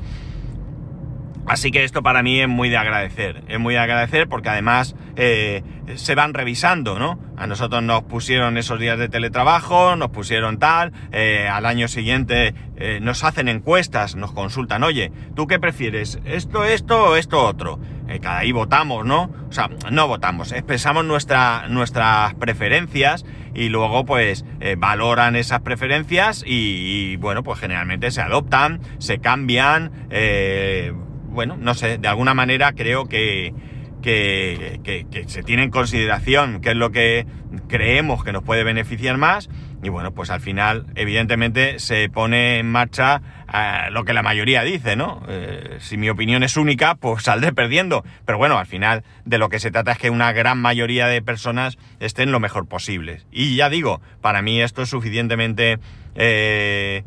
Así 1.46 1.70
que 1.70 1.84
esto 1.84 2.02
para 2.02 2.22
mí 2.22 2.40
es 2.40 2.48
muy 2.48 2.70
de 2.70 2.76
agradecer, 2.76 3.42
es 3.48 3.60
muy 3.60 3.74
de 3.74 3.80
agradecer 3.80 4.28
porque 4.28 4.48
además 4.48 4.96
eh, 5.16 5.62
se 5.96 6.14
van 6.14 6.32
revisando, 6.32 6.98
¿no? 6.98 7.18
A 7.36 7.46
nosotros 7.46 7.82
nos 7.82 8.04
pusieron 8.04 8.56
esos 8.56 8.80
días 8.80 8.98
de 8.98 9.08
teletrabajo, 9.08 9.96
nos 9.96 10.10
pusieron 10.10 10.58
tal, 10.58 10.92
eh, 11.12 11.48
al 11.50 11.66
año 11.66 11.88
siguiente 11.88 12.54
eh, 12.76 12.98
nos 13.02 13.24
hacen 13.24 13.48
encuestas, 13.48 14.16
nos 14.16 14.32
consultan, 14.32 14.82
oye, 14.84 15.12
¿tú 15.36 15.46
qué 15.46 15.58
prefieres? 15.58 16.18
¿Esto, 16.24 16.64
esto 16.64 17.10
o 17.10 17.16
esto 17.16 17.44
otro? 17.44 17.78
eh, 18.08 18.20
cada 18.20 18.38
ahí 18.38 18.52
votamos, 18.52 19.04
¿no? 19.04 19.30
O 19.48 19.52
sea, 19.52 19.70
no 19.90 20.08
votamos, 20.08 20.52
expresamos 20.52 21.04
nuestra, 21.04 21.66
nuestras 21.68 22.34
preferencias 22.34 23.24
y 23.54 23.68
luego 23.68 24.04
pues 24.04 24.44
eh, 24.60 24.76
valoran 24.78 25.36
esas 25.36 25.60
preferencias 25.60 26.42
y, 26.46 27.16
bueno, 27.16 27.42
pues 27.42 27.60
generalmente 27.60 28.10
se 28.10 28.20
adoptan, 28.20 28.80
se 28.98 29.18
cambian, 29.18 29.90
eh, 30.10 30.92
bueno, 31.34 31.56
no 31.58 31.74
sé, 31.74 31.98
de 31.98 32.08
alguna 32.08 32.32
manera 32.32 32.72
creo 32.72 33.06
que, 33.06 33.52
que, 34.00 35.24
se 35.26 35.42
tiene 35.42 35.64
en 35.64 35.70
consideración 35.70 36.60
qué 36.60 36.70
es 36.70 36.76
lo 36.76 36.90
que 36.92 37.26
creemos 37.68 38.22
que 38.22 38.32
nos 38.32 38.44
puede 38.44 38.62
beneficiar 38.64 39.16
más 39.16 39.50
y 39.82 39.88
bueno, 39.88 40.12
pues 40.12 40.30
al 40.30 40.40
final 40.40 40.86
evidentemente 40.94 41.78
se 41.78 42.08
pone 42.08 42.58
en 42.58 42.70
marcha 42.70 43.20
eh, 43.52 43.90
lo 43.90 44.04
que 44.04 44.14
la 44.14 44.22
mayoría 44.22 44.62
dice, 44.62 44.96
¿no? 44.96 45.22
Eh, 45.28 45.76
si 45.80 45.98
mi 45.98 46.08
opinión 46.08 46.42
es 46.42 46.56
única, 46.56 46.94
pues 46.94 47.24
saldré 47.24 47.52
perdiendo. 47.52 48.02
Pero 48.24 48.38
bueno, 48.38 48.56
al 48.58 48.66
final 48.66 49.04
de 49.26 49.36
lo 49.36 49.50
que 49.50 49.58
se 49.58 49.70
trata 49.70 49.92
es 49.92 49.98
que 49.98 50.08
una 50.08 50.32
gran 50.32 50.58
mayoría 50.58 51.06
de 51.06 51.20
personas 51.20 51.76
estén 52.00 52.32
lo 52.32 52.40
mejor 52.40 52.66
posible. 52.66 53.22
Y 53.30 53.56
ya 53.56 53.68
digo, 53.68 54.00
para 54.22 54.40
mí 54.40 54.62
esto 54.62 54.80
es 54.80 54.88
suficientemente 54.88 55.78
eh, 56.14 57.04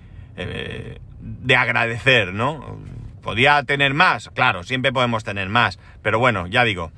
de 1.19 1.55
agradecer, 1.55 2.33
¿no? 2.33 2.77
¿Podía 3.27 3.61
tener 3.63 3.93
más? 3.93 4.29
Claro, 4.33 4.63
siempre 4.63 4.93
podemos 4.93 5.25
tener 5.25 5.49
más. 5.49 5.79
Pero 6.01 6.17
bueno, 6.17 6.47
ya 6.47 6.63
digo, 6.63 6.93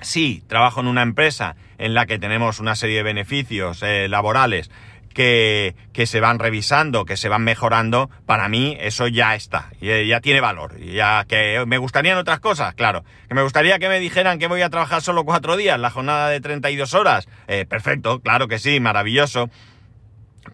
si 0.00 0.40
trabajo 0.46 0.80
en 0.80 0.86
una 0.86 1.02
empresa 1.02 1.56
en 1.76 1.92
la 1.92 2.06
que 2.06 2.18
tenemos 2.18 2.58
una 2.58 2.74
serie 2.74 2.96
de 2.96 3.02
beneficios 3.02 3.82
eh, 3.82 4.08
laborales 4.08 4.70
que, 5.12 5.76
que, 5.92 6.06
se 6.06 6.20
van 6.20 6.38
revisando, 6.38 7.04
que 7.04 7.18
se 7.18 7.28
van 7.28 7.44
mejorando, 7.44 8.08
para 8.24 8.48
mí 8.48 8.78
eso 8.80 9.08
ya 9.08 9.34
está, 9.34 9.68
ya, 9.78 10.22
tiene 10.22 10.40
valor. 10.40 10.80
Ya 10.80 11.26
que 11.28 11.62
me 11.66 11.76
gustarían 11.76 12.16
otras 12.16 12.40
cosas, 12.40 12.72
claro. 12.72 13.04
Que 13.28 13.34
me 13.34 13.42
gustaría 13.42 13.78
que 13.78 13.90
me 13.90 14.00
dijeran 14.00 14.38
que 14.38 14.46
voy 14.46 14.62
a 14.62 14.70
trabajar 14.70 15.02
solo 15.02 15.26
cuatro 15.26 15.58
días, 15.58 15.78
la 15.78 15.90
jornada 15.90 16.30
de 16.30 16.40
32 16.40 16.94
horas. 16.94 17.28
Eh, 17.46 17.66
perfecto, 17.66 18.22
claro 18.22 18.48
que 18.48 18.58
sí, 18.58 18.80
maravilloso. 18.80 19.50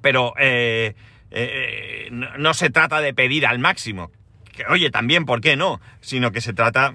Pero 0.03 0.35
eh, 0.41 0.97
no 2.11 2.53
se 2.53 2.71
trata 2.71 3.01
de 3.01 3.15
pedir 3.15 3.47
al 3.47 3.61
máximo 3.61 4.11
oye, 4.68 4.90
también, 4.90 5.25
¿por 5.25 5.40
qué 5.40 5.57
no? 5.57 5.81
Sino 6.01 6.33
que 6.33 6.40
se 6.40 6.53
trata 6.53 6.94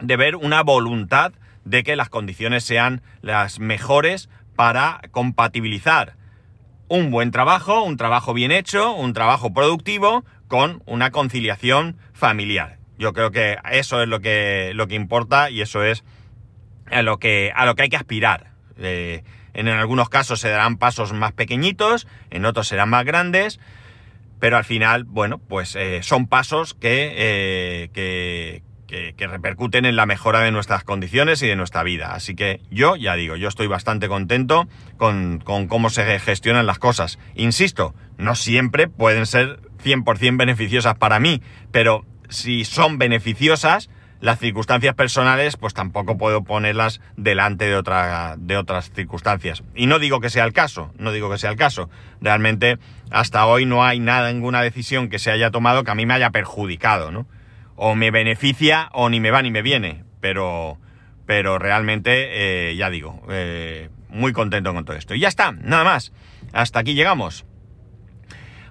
de 0.00 0.16
ver 0.16 0.36
una 0.36 0.62
voluntad 0.62 1.32
de 1.64 1.82
que 1.82 1.96
las 1.96 2.08
condiciones 2.08 2.64
sean 2.64 3.02
las 3.22 3.58
mejores 3.58 4.28
para 4.54 5.00
compatibilizar 5.10 6.14
un 6.88 7.10
buen 7.10 7.30
trabajo, 7.30 7.82
un 7.82 7.96
trabajo 7.96 8.32
bien 8.32 8.52
hecho, 8.52 8.92
un 8.92 9.12
trabajo 9.12 9.52
productivo 9.52 10.24
con 10.48 10.82
una 10.86 11.10
conciliación 11.10 11.96
familiar. 12.12 12.78
Yo 12.98 13.12
creo 13.12 13.30
que 13.30 13.58
eso 13.70 14.02
es 14.02 14.08
lo 14.08 14.20
que, 14.20 14.72
lo 14.74 14.86
que 14.86 14.94
importa 14.94 15.50
y 15.50 15.60
eso 15.60 15.82
es 15.82 16.04
a 16.90 17.02
lo 17.02 17.18
que, 17.18 17.52
a 17.54 17.66
lo 17.66 17.74
que 17.74 17.82
hay 17.82 17.88
que 17.88 17.96
aspirar. 17.96 18.52
Eh, 18.78 19.24
en 19.54 19.68
algunos 19.68 20.08
casos 20.08 20.40
se 20.40 20.50
darán 20.50 20.76
pasos 20.76 21.12
más 21.12 21.32
pequeñitos, 21.32 22.06
en 22.30 22.44
otros 22.44 22.68
serán 22.68 22.90
más 22.90 23.04
grandes, 23.04 23.58
pero 24.38 24.56
al 24.56 24.64
final, 24.64 25.04
bueno, 25.04 25.38
pues 25.38 25.76
eh, 25.76 26.00
son 26.02 26.26
pasos 26.26 26.76
eh, 26.80 27.90
que, 27.92 28.62
que, 28.86 29.14
que, 29.14 29.26
repercuten 29.26 29.84
en 29.84 29.96
la 29.96 30.06
mejora 30.06 30.40
de 30.40 30.50
nuestras 30.50 30.84
condiciones 30.84 31.42
y 31.42 31.46
de 31.46 31.56
nuestra 31.56 31.82
vida. 31.82 32.14
Así 32.14 32.34
que 32.34 32.60
yo, 32.70 32.96
ya 32.96 33.16
digo, 33.16 33.36
yo 33.36 33.48
estoy 33.48 33.66
bastante 33.66 34.08
contento 34.08 34.68
con, 34.96 35.40
con 35.42 35.68
cómo 35.68 35.90
se 35.90 36.18
gestionan 36.18 36.66
las 36.66 36.78
cosas. 36.78 37.18
Insisto, 37.34 37.94
no 38.18 38.34
siempre 38.34 38.88
pueden 38.88 39.26
ser 39.26 39.60
100% 39.82 40.36
beneficiosas 40.36 40.96
para 40.96 41.18
mí, 41.18 41.42
pero 41.72 42.04
si 42.28 42.64
son 42.64 42.98
beneficiosas, 42.98 43.88
las 44.20 44.38
circunstancias 44.38 44.94
personales, 44.94 45.56
pues 45.56 45.74
tampoco 45.74 46.16
puedo 46.16 46.42
ponerlas 46.42 47.00
delante 47.16 47.66
de, 47.66 47.76
otra, 47.76 48.36
de 48.38 48.56
otras 48.56 48.90
circunstancias. 48.90 49.62
Y 49.74 49.86
no 49.86 49.98
digo 49.98 50.20
que 50.20 50.30
sea 50.30 50.44
el 50.44 50.52
caso, 50.52 50.92
no 50.98 51.12
digo 51.12 51.30
que 51.30 51.38
sea 51.38 51.50
el 51.50 51.56
caso. 51.56 51.90
Realmente, 52.20 52.78
hasta 53.10 53.46
hoy 53.46 53.66
no 53.66 53.84
hay 53.84 54.00
nada, 54.00 54.32
ninguna 54.32 54.62
decisión 54.62 55.08
que 55.08 55.18
se 55.18 55.30
haya 55.30 55.50
tomado 55.50 55.84
que 55.84 55.90
a 55.90 55.94
mí 55.94 56.06
me 56.06 56.14
haya 56.14 56.30
perjudicado, 56.30 57.10
¿no? 57.10 57.26
O 57.76 57.94
me 57.94 58.10
beneficia 58.10 58.88
o 58.92 59.10
ni 59.10 59.20
me 59.20 59.30
va 59.30 59.42
ni 59.42 59.50
me 59.50 59.62
viene. 59.62 60.04
Pero, 60.20 60.78
pero 61.26 61.58
realmente, 61.58 62.70
eh, 62.70 62.76
ya 62.76 62.88
digo, 62.90 63.22
eh, 63.28 63.90
muy 64.08 64.32
contento 64.32 64.72
con 64.72 64.84
todo 64.84 64.96
esto. 64.96 65.14
Y 65.14 65.20
ya 65.20 65.28
está, 65.28 65.52
nada 65.52 65.84
más. 65.84 66.12
Hasta 66.52 66.78
aquí 66.78 66.94
llegamos. 66.94 67.44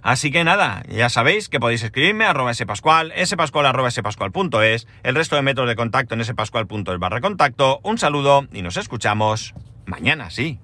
Así 0.06 0.30
que 0.30 0.44
nada, 0.44 0.84
ya 0.88 1.10
sabéis 1.10 1.50
que 1.50 1.60
podéis 1.60 1.82
escribirme 1.82 2.26
a 2.26 2.30
arroba 2.30 2.54
spascual, 2.54 3.12
spascual 3.26 3.66
arroba 3.66 3.90
spascual.es, 3.90 4.86
el 5.02 5.16
resto 5.16 5.36
de 5.36 5.42
métodos 5.42 5.68
de 5.68 5.76
contacto 5.76 6.14
en 6.14 6.24
spascual.es 6.24 7.00
barra 7.00 7.22
contacto. 7.22 7.80
Un 7.82 7.98
saludo 7.98 8.46
y 8.54 8.62
nos 8.62 8.78
escuchamos 8.78 9.56
mañana, 9.88 10.30
sí. 10.30 10.60